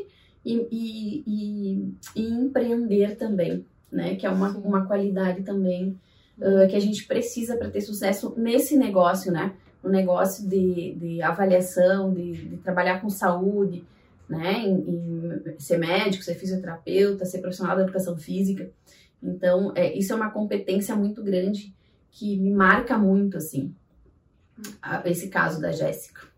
e, 0.45 0.67
e, 0.71 1.23
e, 1.27 1.95
e 2.15 2.27
empreender 2.29 3.15
também, 3.15 3.65
né? 3.91 4.15
Que 4.15 4.25
é 4.25 4.29
uma, 4.29 4.49
uma 4.57 4.85
qualidade 4.85 5.43
também 5.43 5.99
uh, 6.37 6.67
que 6.69 6.75
a 6.75 6.79
gente 6.79 7.05
precisa 7.05 7.55
para 7.55 7.69
ter 7.69 7.81
sucesso 7.81 8.33
nesse 8.37 8.75
negócio, 8.77 9.31
né? 9.31 9.53
O 9.83 9.89
negócio 9.89 10.47
de, 10.47 10.95
de 10.95 11.21
avaliação, 11.21 12.13
de, 12.13 12.33
de 12.33 12.57
trabalhar 12.57 13.01
com 13.01 13.09
saúde, 13.09 13.83
né? 14.27 14.65
Em, 14.65 14.75
em, 14.77 15.59
ser 15.59 15.77
médico, 15.77 16.23
ser 16.23 16.35
fisioterapeuta, 16.35 17.25
ser 17.25 17.39
profissional 17.39 17.75
da 17.75 17.83
educação 17.83 18.17
física. 18.17 18.69
Então, 19.21 19.71
é, 19.75 19.95
isso 19.95 20.13
é 20.13 20.15
uma 20.15 20.31
competência 20.31 20.95
muito 20.95 21.23
grande 21.23 21.73
que 22.09 22.37
me 22.37 22.51
marca 22.51 22.97
muito, 22.97 23.37
assim, 23.37 23.73
esse 25.05 25.29
caso 25.29 25.61
da 25.61 25.71
Jéssica. 25.71 26.30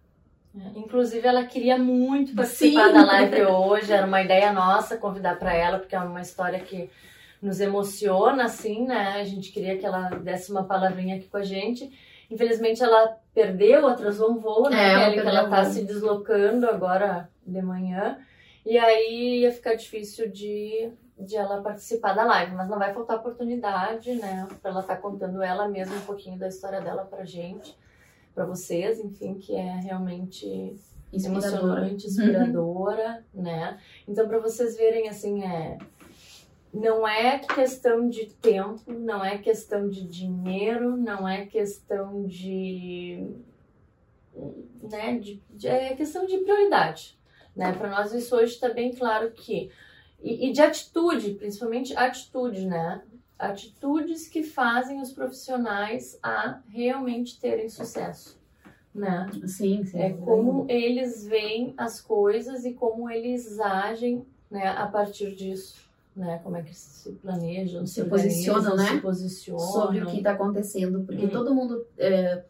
É, 0.56 0.80
inclusive, 0.80 1.28
ela 1.28 1.46
queria 1.46 1.78
muito 1.78 2.36
participar 2.36 2.88
Sim. 2.88 2.94
da 2.94 3.06
live 3.06 3.44
hoje, 3.46 3.92
era 3.92 4.06
uma 4.06 4.22
ideia 4.22 4.52
nossa 4.52 4.98
convidar 4.98 5.38
para 5.40 5.54
ela, 5.54 5.80
porque 5.80 5.96
é 5.96 6.00
uma 6.00 6.22
história 6.22 6.60
que 6.60 6.92
nos 7.42 7.60
emociona, 7.60 8.46
assim, 8.46 8.86
né? 8.86 9.20
A 9.20 9.24
gente 9.24 9.52
queria 9.52 9.78
que 9.78 9.86
ela 9.86 10.10
desse 10.10 10.52
uma 10.52 10.64
palavrinha 10.64 11.16
aqui 11.16 11.28
com 11.28 11.38
a 11.38 11.44
gente. 11.44 11.92
Infelizmente, 12.30 12.84
ela 12.84 13.18
perdeu, 13.34 13.88
atrasou 13.88 14.32
um 14.32 14.38
voo, 14.38 14.70
né, 14.70 15.10
é, 15.10 15.12
Que 15.12 15.20
ela 15.20 15.50
tá 15.50 15.66
se 15.66 15.84
deslocando 15.84 16.70
agora 16.70 17.30
de 17.46 17.62
manhã. 17.62 18.18
E 18.66 18.78
aí 18.78 19.42
ia 19.42 19.52
ficar 19.52 19.74
difícil 19.74 20.30
de, 20.32 20.90
de 21.20 21.36
ela 21.36 21.62
participar 21.62 22.14
da 22.14 22.24
live, 22.24 22.56
mas 22.56 22.70
não 22.70 22.80
vai 22.80 22.94
faltar 22.94 23.18
oportunidade, 23.18 24.14
né? 24.16 24.48
Pra 24.62 24.72
ela 24.72 24.80
estar 24.80 24.96
tá 24.96 25.02
contando 25.02 25.42
ela 25.42 25.68
mesma 25.68 25.96
um 25.96 26.02
pouquinho 26.02 26.38
da 26.38 26.48
história 26.48 26.80
dela 26.80 27.04
pra 27.04 27.26
gente 27.26 27.76
para 28.34 28.46
vocês, 28.46 29.00
enfim, 29.00 29.36
que 29.36 29.56
é 29.56 29.76
realmente 29.80 30.76
inspiradora. 31.12 31.48
emocionante, 31.48 32.08
inspiradora, 32.08 33.26
né? 33.34 33.80
Então, 34.08 34.28
para 34.28 34.40
vocês 34.40 34.76
verem, 34.76 35.08
assim, 35.08 35.44
é 35.44 35.78
não 36.74 37.08
é 37.08 37.38
questão 37.38 38.10
de 38.10 38.26
tempo, 38.26 38.92
não 38.92 39.24
é 39.24 39.38
questão 39.38 39.88
de 39.88 40.08
dinheiro, 40.08 40.98
não 40.98 41.30
é 41.30 41.46
questão 41.46 42.26
de, 42.26 43.30
né, 44.82 45.20
de, 45.20 45.40
de 45.52 45.68
é 45.68 45.96
questão 45.96 46.26
de 46.26 46.40
prioridade, 46.40 47.16
né? 47.56 47.74
Para 47.74 47.92
nós 47.92 48.12
isso 48.12 48.36
hoje 48.36 48.54
está 48.54 48.70
bem 48.70 48.92
claro 48.92 49.30
que 49.32 49.70
e, 50.20 50.50
e 50.50 50.52
de 50.52 50.62
atitude, 50.62 51.36
principalmente 51.36 51.96
atitude, 51.96 52.66
né? 52.66 53.04
Atitudes 53.38 54.28
que 54.28 54.44
fazem 54.44 55.02
os 55.02 55.12
profissionais 55.12 56.18
a 56.22 56.60
realmente 56.68 57.40
terem 57.40 57.70
sucesso, 57.70 58.40
né? 58.94 59.30
Sim, 59.48 59.84
sim. 59.84 60.00
É 60.00 60.12
como 60.12 60.66
eles 60.70 61.26
veem 61.26 61.74
as 61.78 62.00
coisas 62.00 62.66
e 62.66 62.74
como 62.74 63.10
eles 63.10 63.60
agem, 63.60 64.26
né, 64.50 64.70
a 64.70 64.88
partir 64.88 65.36
disso, 65.36 65.90
né? 66.16 66.40
Como 66.44 66.56
é 66.56 66.62
que 66.62 66.76
se 66.76 67.12
planejam, 67.14 67.86
se, 67.86 67.96
se 67.96 68.06
posicionam, 68.06 68.76
né? 68.76 68.86
Se 68.86 69.02
posicionam 69.02 69.60
sobre 69.60 70.04
o 70.04 70.08
que 70.08 70.18
está 70.18 70.32
acontecendo, 70.32 71.04
porque 71.04 71.26
hum. 71.26 71.30
todo 71.30 71.56
mundo 71.56 71.86
é, 71.98 72.44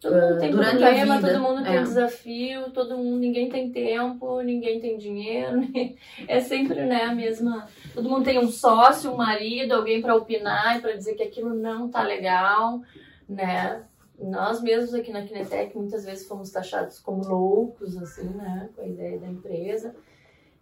Todo 0.00 0.14
mundo 0.14 0.38
tem 0.38 0.50
Durante 0.52 0.78
problema, 0.78 1.20
todo 1.20 1.40
mundo 1.40 1.64
tem 1.64 1.76
é. 1.76 1.82
desafio, 1.82 2.70
todo 2.70 2.96
mundo, 2.96 3.18
ninguém 3.18 3.48
tem 3.48 3.72
tempo, 3.72 4.40
ninguém 4.42 4.80
tem 4.80 4.96
dinheiro. 4.96 5.60
É 6.28 6.40
sempre 6.40 6.84
né, 6.84 7.02
a 7.02 7.14
mesma. 7.14 7.66
Todo 7.94 8.08
mundo 8.08 8.24
tem 8.24 8.38
um 8.38 8.48
sócio, 8.48 9.10
um 9.10 9.16
marido, 9.16 9.72
alguém 9.72 10.00
para 10.00 10.14
opinar 10.14 10.78
e 10.78 10.80
para 10.80 10.92
dizer 10.92 11.14
que 11.14 11.22
aquilo 11.22 11.54
não 11.54 11.88
tá 11.88 12.02
legal, 12.02 12.80
né? 13.28 13.82
Nós 14.20 14.60
mesmos 14.60 14.94
aqui 14.94 15.12
na 15.12 15.22
Kinetec 15.22 15.76
muitas 15.76 16.04
vezes 16.04 16.26
fomos 16.26 16.50
taxados 16.50 16.98
como 16.98 17.26
loucos, 17.26 17.96
assim, 17.96 18.28
né? 18.28 18.68
Com 18.74 18.82
a 18.82 18.86
ideia 18.86 19.18
da 19.18 19.28
empresa. 19.28 19.94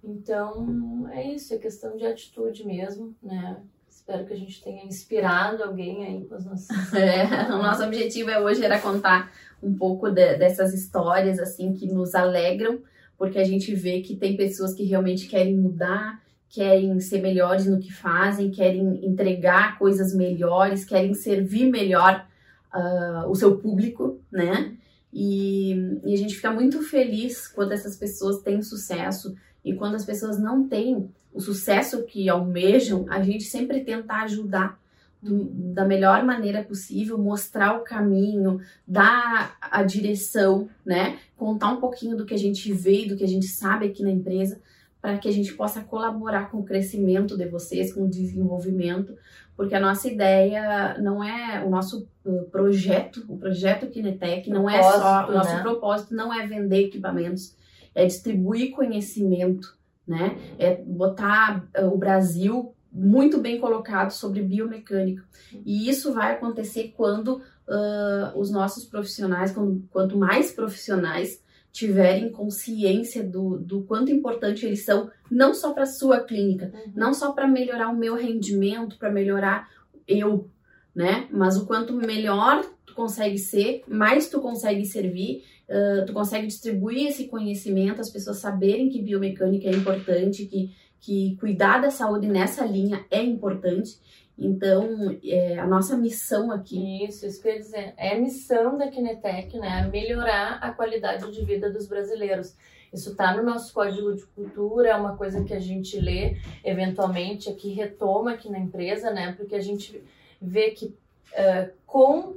Então, 0.03 1.09
é 1.13 1.33
isso, 1.33 1.53
é 1.53 1.59
questão 1.59 1.97
de 1.97 2.07
atitude 2.07 2.67
mesmo, 2.67 3.15
né? 3.23 3.61
Espero 3.97 4.27
que 4.27 4.35
a 4.35 4.37
gente 4.37 4.63
tenha 4.63 4.85
inspirado 4.85 5.65
alguém 5.65 6.05
aí 6.05 6.25
com 6.27 6.35
as 6.35 6.45
nossas. 6.45 6.69
É, 6.93 7.51
o 7.51 7.57
nosso 7.63 7.83
objetivo 7.83 8.29
é 8.29 8.39
hoje 8.39 8.63
era 8.63 8.79
contar 8.79 9.33
um 9.63 9.75
pouco 9.75 10.11
de, 10.11 10.37
dessas 10.37 10.75
histórias 10.75 11.39
assim 11.41 11.73
que 11.73 11.87
nos 11.87 12.15
alegram, 12.15 12.79
porque 13.17 13.39
a 13.39 13.45
gente 13.45 13.75
vê 13.75 14.03
que 14.03 14.15
tem 14.15 14.37
pessoas 14.37 14.75
que 14.75 14.85
realmente 14.85 15.27
querem 15.27 15.57
mudar, 15.57 16.23
querem 16.51 17.01
ser 17.01 17.23
melhores 17.23 17.67
no 17.67 17.81
que 17.81 17.91
fazem, 17.91 18.51
querem 18.51 19.05
entregar 19.05 19.79
coisas 19.79 20.15
melhores, 20.15 20.85
querem 20.85 21.15
servir 21.15 21.71
melhor 21.71 22.27
uh, 22.75 23.29
o 23.31 23.35
seu 23.35 23.57
público, 23.57 24.21
né? 24.31 24.77
E, 25.11 25.73
e 26.05 26.13
a 26.13 26.19
gente 26.19 26.37
fica 26.37 26.51
muito 26.51 26.83
feliz 26.83 27.49
quando 27.49 27.73
essas 27.73 27.97
pessoas 27.97 28.43
têm 28.43 28.61
sucesso 28.61 29.35
e 29.67 29.75
quando 29.75 29.97
as 29.97 30.05
pessoas 30.05 30.39
não 30.39 30.69
têm 30.69 31.11
o 31.35 31.41
sucesso 31.41 32.05
que 32.05 32.29
almejam, 32.29 33.05
a 33.11 33.21
gente 33.21 33.43
sempre 33.43 33.81
tenta 33.81 34.15
ajudar 34.23 34.79
do, 35.21 35.45
da 35.75 35.85
melhor 35.85 36.25
maneira 36.25 36.63
possível, 36.63 37.19
mostrar 37.19 37.77
o 37.77 37.83
caminho, 37.83 38.61
dar 38.87 39.57
a 39.61 39.83
direção, 39.83 40.69
né? 40.85 41.19
Contar 41.37 41.73
um 41.73 41.81
pouquinho 41.81 42.17
do 42.17 42.25
que 42.25 42.33
a 42.33 42.39
gente 42.39 42.73
vê 42.73 43.03
e 43.03 43.09
do 43.09 43.17
que 43.17 43.25
a 43.25 43.29
gente 43.29 43.49
sabe 43.49 43.87
aqui 43.87 44.05
na 44.05 44.11
empresa, 44.11 44.61
para 45.03 45.19
que 45.19 45.29
a 45.29 45.33
gente 45.33 45.53
possa 45.55 45.81
colaborar 45.81 46.49
com 46.49 46.59
o 46.59 46.65
crescimento 46.65 47.37
de 47.37 47.49
vocês, 47.49 47.93
com 47.93 48.05
o 48.05 48.09
desenvolvimento, 48.09 49.17
porque 49.57 49.75
a 49.75 49.81
nossa 49.81 50.07
ideia 50.07 50.97
não 51.01 51.25
é 51.25 51.65
o 51.65 51.69
nosso 51.69 52.09
uh, 52.25 52.45
projeto, 52.53 53.25
o 53.29 53.37
projeto 53.37 53.89
Kinetec 53.89 54.49
não 54.49 54.71
é 54.71 54.81
só, 54.81 55.29
o 55.29 55.33
nosso 55.33 55.55
né? 55.57 55.63
propósito 55.63 56.15
não 56.15 56.33
é 56.33 56.47
vender 56.47 56.85
equipamentos, 56.85 57.57
é 57.97 58.05
distribuir 58.05 58.73
conhecimento, 58.73 59.77
né? 60.07 60.37
É 60.59 60.77
botar 60.77 61.67
uh, 61.77 61.87
o 61.87 61.97
Brasil 61.97 62.75
muito 62.93 63.39
bem 63.39 63.59
colocado 63.59 64.11
sobre 64.11 64.43
biomecânica. 64.43 65.25
E 65.65 65.89
isso 65.89 66.13
vai 66.13 66.33
acontecer 66.33 66.95
quando 66.97 67.37
uh, 67.37 68.39
os 68.39 68.51
nossos 68.51 68.85
profissionais, 68.85 69.51
quando, 69.51 69.83
quanto 69.91 70.17
mais 70.17 70.53
profissionais 70.53 71.43
tiverem 71.73 72.31
consciência 72.31 73.23
do, 73.23 73.59
do 73.59 73.83
quanto 73.83 74.11
importante 74.11 74.65
eles 74.65 74.85
são, 74.85 75.11
não 75.31 75.53
só 75.53 75.73
para 75.73 75.85
sua 75.85 76.21
clínica, 76.21 76.73
uhum. 76.73 76.93
não 76.95 77.13
só 77.13 77.33
para 77.33 77.47
melhorar 77.47 77.89
o 77.89 77.97
meu 77.97 78.15
rendimento, 78.15 78.97
para 78.99 79.11
melhorar 79.11 79.69
eu, 80.09 80.49
né? 80.95 81.29
Mas 81.31 81.57
o 81.59 81.67
quanto 81.67 81.93
melhor 81.93 82.65
tu 82.87 82.95
consegue 82.95 83.37
ser, 83.37 83.83
mais 83.87 84.31
tu 84.31 84.41
consegue 84.41 84.87
servir 84.87 85.45
uh, 85.69 86.07
tu 86.07 86.13
consegue 86.13 86.47
distribuir 86.47 87.09
esse 87.09 87.27
conhecimento, 87.27 88.01
as 88.01 88.11
pessoas 88.11 88.39
saberem 88.39 88.89
que 88.89 89.03
biomecânica 89.03 89.69
é 89.69 89.73
importante, 89.73 90.47
que, 90.47 90.75
que 91.01 91.37
cuidar 91.39 91.79
da 91.79 91.91
saúde 91.91 92.27
nessa 92.27 92.65
linha 92.65 93.05
é 93.11 93.23
importante. 93.23 93.99
Então, 94.39 95.19
é, 95.25 95.59
a 95.59 95.67
nossa 95.67 95.97
missão 95.97 96.53
aqui. 96.53 97.05
Isso, 97.05 97.27
isso 97.27 97.41
que 97.41 97.49
eu 97.49 97.53
ia 97.53 97.59
dizer. 97.59 97.95
É 97.97 98.15
a 98.15 98.21
missão 98.21 98.77
da 98.77 98.89
Kinetec, 98.89 99.59
né? 99.59 99.89
Melhorar 99.91 100.59
a 100.61 100.73
qualidade 100.73 101.33
de 101.33 101.43
vida 101.43 101.71
dos 101.71 101.87
brasileiros. 101.87 102.55
Isso 102.93 103.11
está 103.11 103.37
no 103.37 103.43
nosso 103.43 103.73
código 103.73 104.15
de 104.15 104.25
cultura, 104.27 104.91
é 104.91 104.95
uma 104.95 105.17
coisa 105.17 105.43
que 105.43 105.53
a 105.53 105.59
gente 105.59 105.99
lê 105.99 106.37
eventualmente 106.65 107.49
aqui, 107.49 107.73
retoma 107.73 108.33
aqui 108.33 108.51
na 108.51 108.59
empresa, 108.59 109.11
né? 109.11 109.33
Porque 109.33 109.55
a 109.55 109.61
gente 109.61 110.03
vê 110.41 110.71
que 110.71 110.87
uh, 110.87 111.71
com 111.87 112.37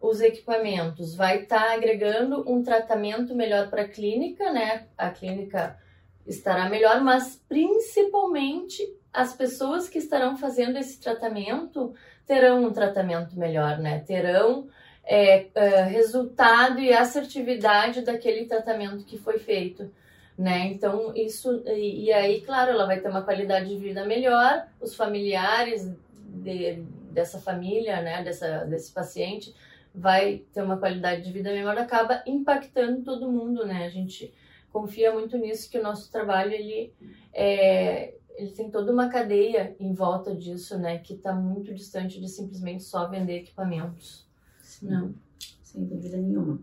os 0.00 0.20
equipamentos, 0.20 1.14
vai 1.14 1.42
estar 1.42 1.66
tá 1.66 1.74
agregando 1.74 2.44
um 2.50 2.62
tratamento 2.62 3.34
melhor 3.34 3.68
para 3.70 3.82
a 3.82 3.88
clínica, 3.88 4.52
né? 4.52 4.86
A 4.96 5.10
clínica 5.10 5.78
estará 6.26 6.68
melhor, 6.68 7.00
mas 7.00 7.42
principalmente 7.48 8.82
as 9.12 9.34
pessoas 9.34 9.88
que 9.88 9.98
estarão 9.98 10.36
fazendo 10.36 10.76
esse 10.76 11.00
tratamento 11.00 11.94
terão 12.26 12.64
um 12.64 12.72
tratamento 12.72 13.38
melhor, 13.38 13.78
né? 13.78 14.00
Terão 14.00 14.68
é, 15.04 15.46
é, 15.54 15.82
resultado 15.84 16.80
e 16.80 16.92
assertividade 16.92 18.02
daquele 18.02 18.44
tratamento 18.44 19.04
que 19.04 19.16
foi 19.16 19.38
feito. 19.38 19.90
né? 20.36 20.66
Então 20.66 21.14
isso 21.14 21.62
e, 21.66 22.06
e, 22.06 22.12
aí, 22.12 22.42
claro, 22.42 22.72
ela 22.72 22.86
vai 22.86 23.00
ter 23.00 23.08
uma 23.08 23.22
qualidade 23.22 23.68
de 23.68 23.76
vida 23.76 24.04
melhor, 24.04 24.66
os 24.80 24.94
familiares 24.94 25.90
de, 26.12 26.82
dessa 27.10 27.38
família, 27.38 28.02
né, 28.02 28.22
dessa 28.22 28.64
desse 28.64 28.92
paciente 28.92 29.54
vai 29.96 30.44
ter 30.52 30.62
uma 30.62 30.76
qualidade 30.76 31.22
de 31.22 31.32
vida 31.32 31.50
melhor, 31.50 31.76
acaba 31.78 32.22
impactando 32.26 33.02
todo 33.02 33.32
mundo, 33.32 33.64
né? 33.64 33.86
A 33.86 33.88
gente 33.88 34.32
confia 34.70 35.12
muito 35.12 35.38
nisso 35.38 35.70
que 35.70 35.78
o 35.78 35.82
nosso 35.82 36.12
trabalho 36.12 36.52
ele 36.52 36.92
é, 37.32 38.14
ele 38.36 38.50
tem 38.50 38.70
toda 38.70 38.92
uma 38.92 39.08
cadeia 39.08 39.74
em 39.80 39.94
volta 39.94 40.34
disso, 40.34 40.78
né, 40.78 40.98
que 40.98 41.14
está 41.14 41.32
muito 41.32 41.74
distante 41.74 42.20
de 42.20 42.28
simplesmente 42.28 42.84
só 42.84 43.08
vender 43.08 43.38
equipamentos. 43.38 44.26
Sim. 44.60 44.88
Não, 44.88 45.14
sem 45.62 45.84
dúvida 45.84 46.18
nenhuma. 46.18 46.60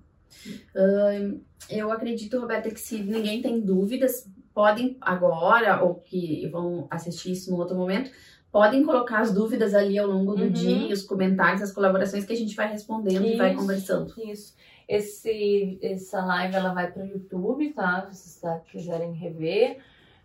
Uh, 0.76 1.42
eu 1.70 1.92
acredito, 1.92 2.40
Roberta, 2.40 2.70
que 2.70 2.80
se 2.80 3.02
ninguém 3.02 3.42
tem 3.42 3.60
dúvidas, 3.60 4.30
podem 4.54 4.98
agora, 5.02 5.82
ou 5.82 5.96
que 5.96 6.48
vão 6.50 6.88
assistir 6.90 7.32
isso 7.32 7.50
num 7.50 7.58
outro 7.58 7.76
momento, 7.76 8.12
podem 8.54 8.86
colocar 8.86 9.22
as 9.22 9.34
dúvidas 9.34 9.74
ali 9.74 9.98
ao 9.98 10.08
longo 10.08 10.36
do 10.36 10.44
uhum. 10.44 10.52
dia, 10.52 10.94
os 10.94 11.02
comentários, 11.02 11.64
as 11.64 11.72
colaborações 11.72 12.24
que 12.24 12.34
a 12.34 12.36
gente 12.36 12.56
vai 12.56 12.72
respondendo 12.72 13.26
isso, 13.26 13.34
e 13.34 13.38
vai 13.38 13.56
conversando. 13.56 14.14
Isso. 14.24 14.56
Esse, 14.88 15.80
essa 15.82 16.24
live 16.24 16.56
ela 16.56 16.72
vai 16.72 16.92
para 16.92 17.02
o 17.02 17.08
YouTube, 17.08 17.74
tá? 17.74 18.08
Se 18.12 18.30
vocês 18.30 18.40
tá, 18.40 18.60
quiserem 18.60 19.12
rever, 19.12 19.80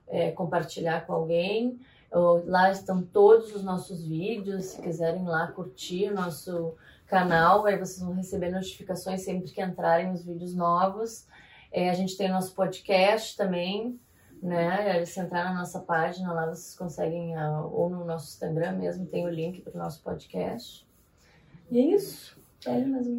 é, 0.06 0.30
compartilhar 0.32 1.06
com 1.06 1.14
alguém. 1.14 1.80
Lá 2.44 2.70
estão 2.70 3.00
todos 3.02 3.54
os 3.54 3.62
nossos 3.62 4.06
vídeos. 4.06 4.66
Se 4.66 4.82
quiserem 4.82 5.24
lá 5.24 5.46
curtir 5.46 6.10
o 6.10 6.14
nosso 6.14 6.74
canal, 7.06 7.64
aí 7.64 7.78
vocês 7.78 8.00
vão 8.00 8.12
receber 8.12 8.50
notificações 8.50 9.22
sempre 9.22 9.50
que 9.50 9.62
entrarem 9.62 10.12
os 10.12 10.22
vídeos 10.22 10.54
novos. 10.54 11.26
É, 11.72 11.88
a 11.88 11.94
gente 11.94 12.14
tem 12.14 12.28
nosso 12.28 12.54
podcast 12.54 13.34
também, 13.38 13.98
né? 14.42 15.04
Se 15.04 15.20
entrar 15.20 15.44
na 15.44 15.54
nossa 15.54 15.80
página 15.80 16.32
lá, 16.32 16.46
vocês 16.46 16.76
conseguem, 16.76 17.36
ah, 17.36 17.62
ou 17.62 17.90
no 17.90 18.04
nosso 18.04 18.28
Instagram 18.28 18.72
mesmo, 18.72 19.06
tem 19.06 19.26
o 19.26 19.30
link 19.30 19.60
para 19.60 19.74
o 19.74 19.78
nosso 19.78 20.02
podcast. 20.02 20.86
E 21.70 21.78
é 21.78 21.94
isso. 21.94 22.38
É, 22.66 22.70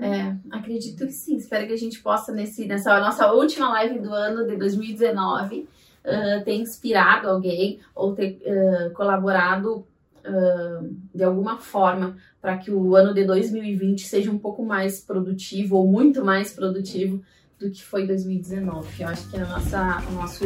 é, 0.06 0.38
acredito 0.52 1.06
que 1.06 1.14
sim. 1.14 1.38
Espero 1.38 1.66
que 1.66 1.74
a 1.74 1.78
gente 1.78 2.02
possa, 2.02 2.32
nesse, 2.32 2.66
nessa 2.66 3.00
nossa 3.00 3.32
última 3.32 3.70
live 3.70 4.00
do 4.00 4.14
ano 4.14 4.46
de 4.46 4.58
2019, 4.58 5.62
uh, 6.06 6.44
ter 6.44 6.56
inspirado 6.56 7.30
alguém 7.30 7.80
ou 7.96 8.14
ter 8.14 8.42
uh, 8.46 8.94
colaborado 8.94 9.86
uh, 10.26 10.96
de 11.14 11.24
alguma 11.24 11.58
forma 11.58 12.18
para 12.42 12.58
que 12.58 12.72
o 12.72 12.96
ano 12.96 13.14
de 13.14 13.24
2020 13.26 14.06
seja 14.06 14.32
um 14.32 14.38
pouco 14.38 14.64
mais 14.64 15.00
produtivo 15.00 15.78
ou 15.78 15.88
muito 15.88 16.24
mais 16.24 16.54
produtivo 16.54 17.22
do 17.60 17.70
que 17.70 17.84
foi 17.84 18.08
2019. 18.08 19.04
Eu 19.04 19.10
acho 19.10 19.30
que 19.30 19.38
a 19.38 19.46
nossa, 19.46 19.80
a 19.80 20.12
nossa 20.12 20.46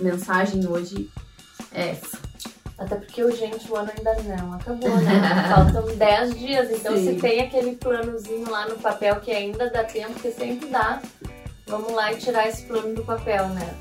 mensagem 0.00 0.66
hoje 0.66 1.10
é 1.72 1.90
essa. 1.90 2.18
Até 2.76 2.96
porque, 2.96 3.30
gente, 3.32 3.70
o 3.70 3.76
ano 3.76 3.92
ainda 3.96 4.14
não 4.22 4.54
acabou, 4.54 4.96
né? 4.96 5.22
Faltam 5.54 5.96
10 5.96 6.38
dias, 6.38 6.70
então 6.70 6.96
Sim. 6.96 7.14
se 7.14 7.20
tem 7.20 7.40
aquele 7.40 7.76
planozinho 7.76 8.50
lá 8.50 8.68
no 8.68 8.76
papel 8.76 9.20
que 9.20 9.30
ainda 9.30 9.70
dá 9.70 9.84
tempo, 9.84 10.18
que 10.18 10.32
sempre 10.32 10.68
dá, 10.68 11.00
vamos 11.66 11.92
lá 11.92 12.12
e 12.12 12.16
tirar 12.16 12.48
esse 12.48 12.62
plano 12.64 12.94
do 12.94 13.04
papel, 13.04 13.48
né? 13.50 13.74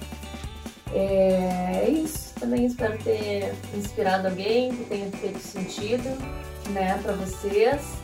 É, 0.93 1.85
é 1.85 1.89
isso. 1.89 2.33
Também 2.39 2.65
espero 2.65 2.97
ter 3.03 3.55
inspirado 3.73 4.27
alguém, 4.27 4.75
que 4.75 4.83
tenha 4.85 5.09
feito 5.11 5.39
sentido, 5.39 6.09
né, 6.69 6.99
para 7.01 7.13
vocês. 7.13 8.02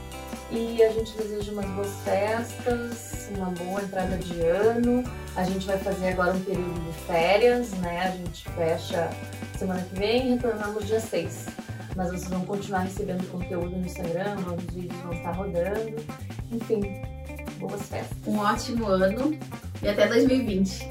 E 0.52 0.82
a 0.82 0.92
gente 0.92 1.16
deseja 1.16 1.52
umas 1.52 1.68
boas 1.68 1.94
festas, 2.04 3.30
uma 3.38 3.52
boa 3.52 3.84
entrada 3.84 4.18
de 4.18 4.42
ano. 4.42 5.04
A 5.36 5.44
gente 5.44 5.66
vai 5.68 5.78
fazer 5.78 6.10
agora 6.10 6.34
um 6.34 6.44
período 6.44 6.80
de 6.86 6.98
férias, 7.06 7.72
né? 7.74 8.08
A 8.08 8.12
gente 8.12 8.50
fecha 8.50 9.10
semana 9.58 9.82
que 9.84 9.96
vem 9.96 10.28
e 10.28 10.30
retornamos 10.32 10.88
dia 10.88 11.00
6. 11.00 11.46
Mas 11.96 12.08
vocês 12.08 12.30
vão 12.30 12.42
continuar 12.46 12.80
recebendo 12.80 13.30
conteúdo 13.30 13.78
no 13.78 13.86
Instagram, 13.86 14.38
os 14.38 14.74
vídeos 14.74 15.00
vão 15.02 15.14
estar 15.14 15.32
rodando. 15.32 15.96
Enfim, 16.52 16.82
boas 17.60 17.84
festas. 17.84 18.18
Um 18.26 18.40
ótimo 18.40 18.88
ano 18.88 19.38
e 19.84 19.88
até 19.88 20.08
2020. 20.08 20.90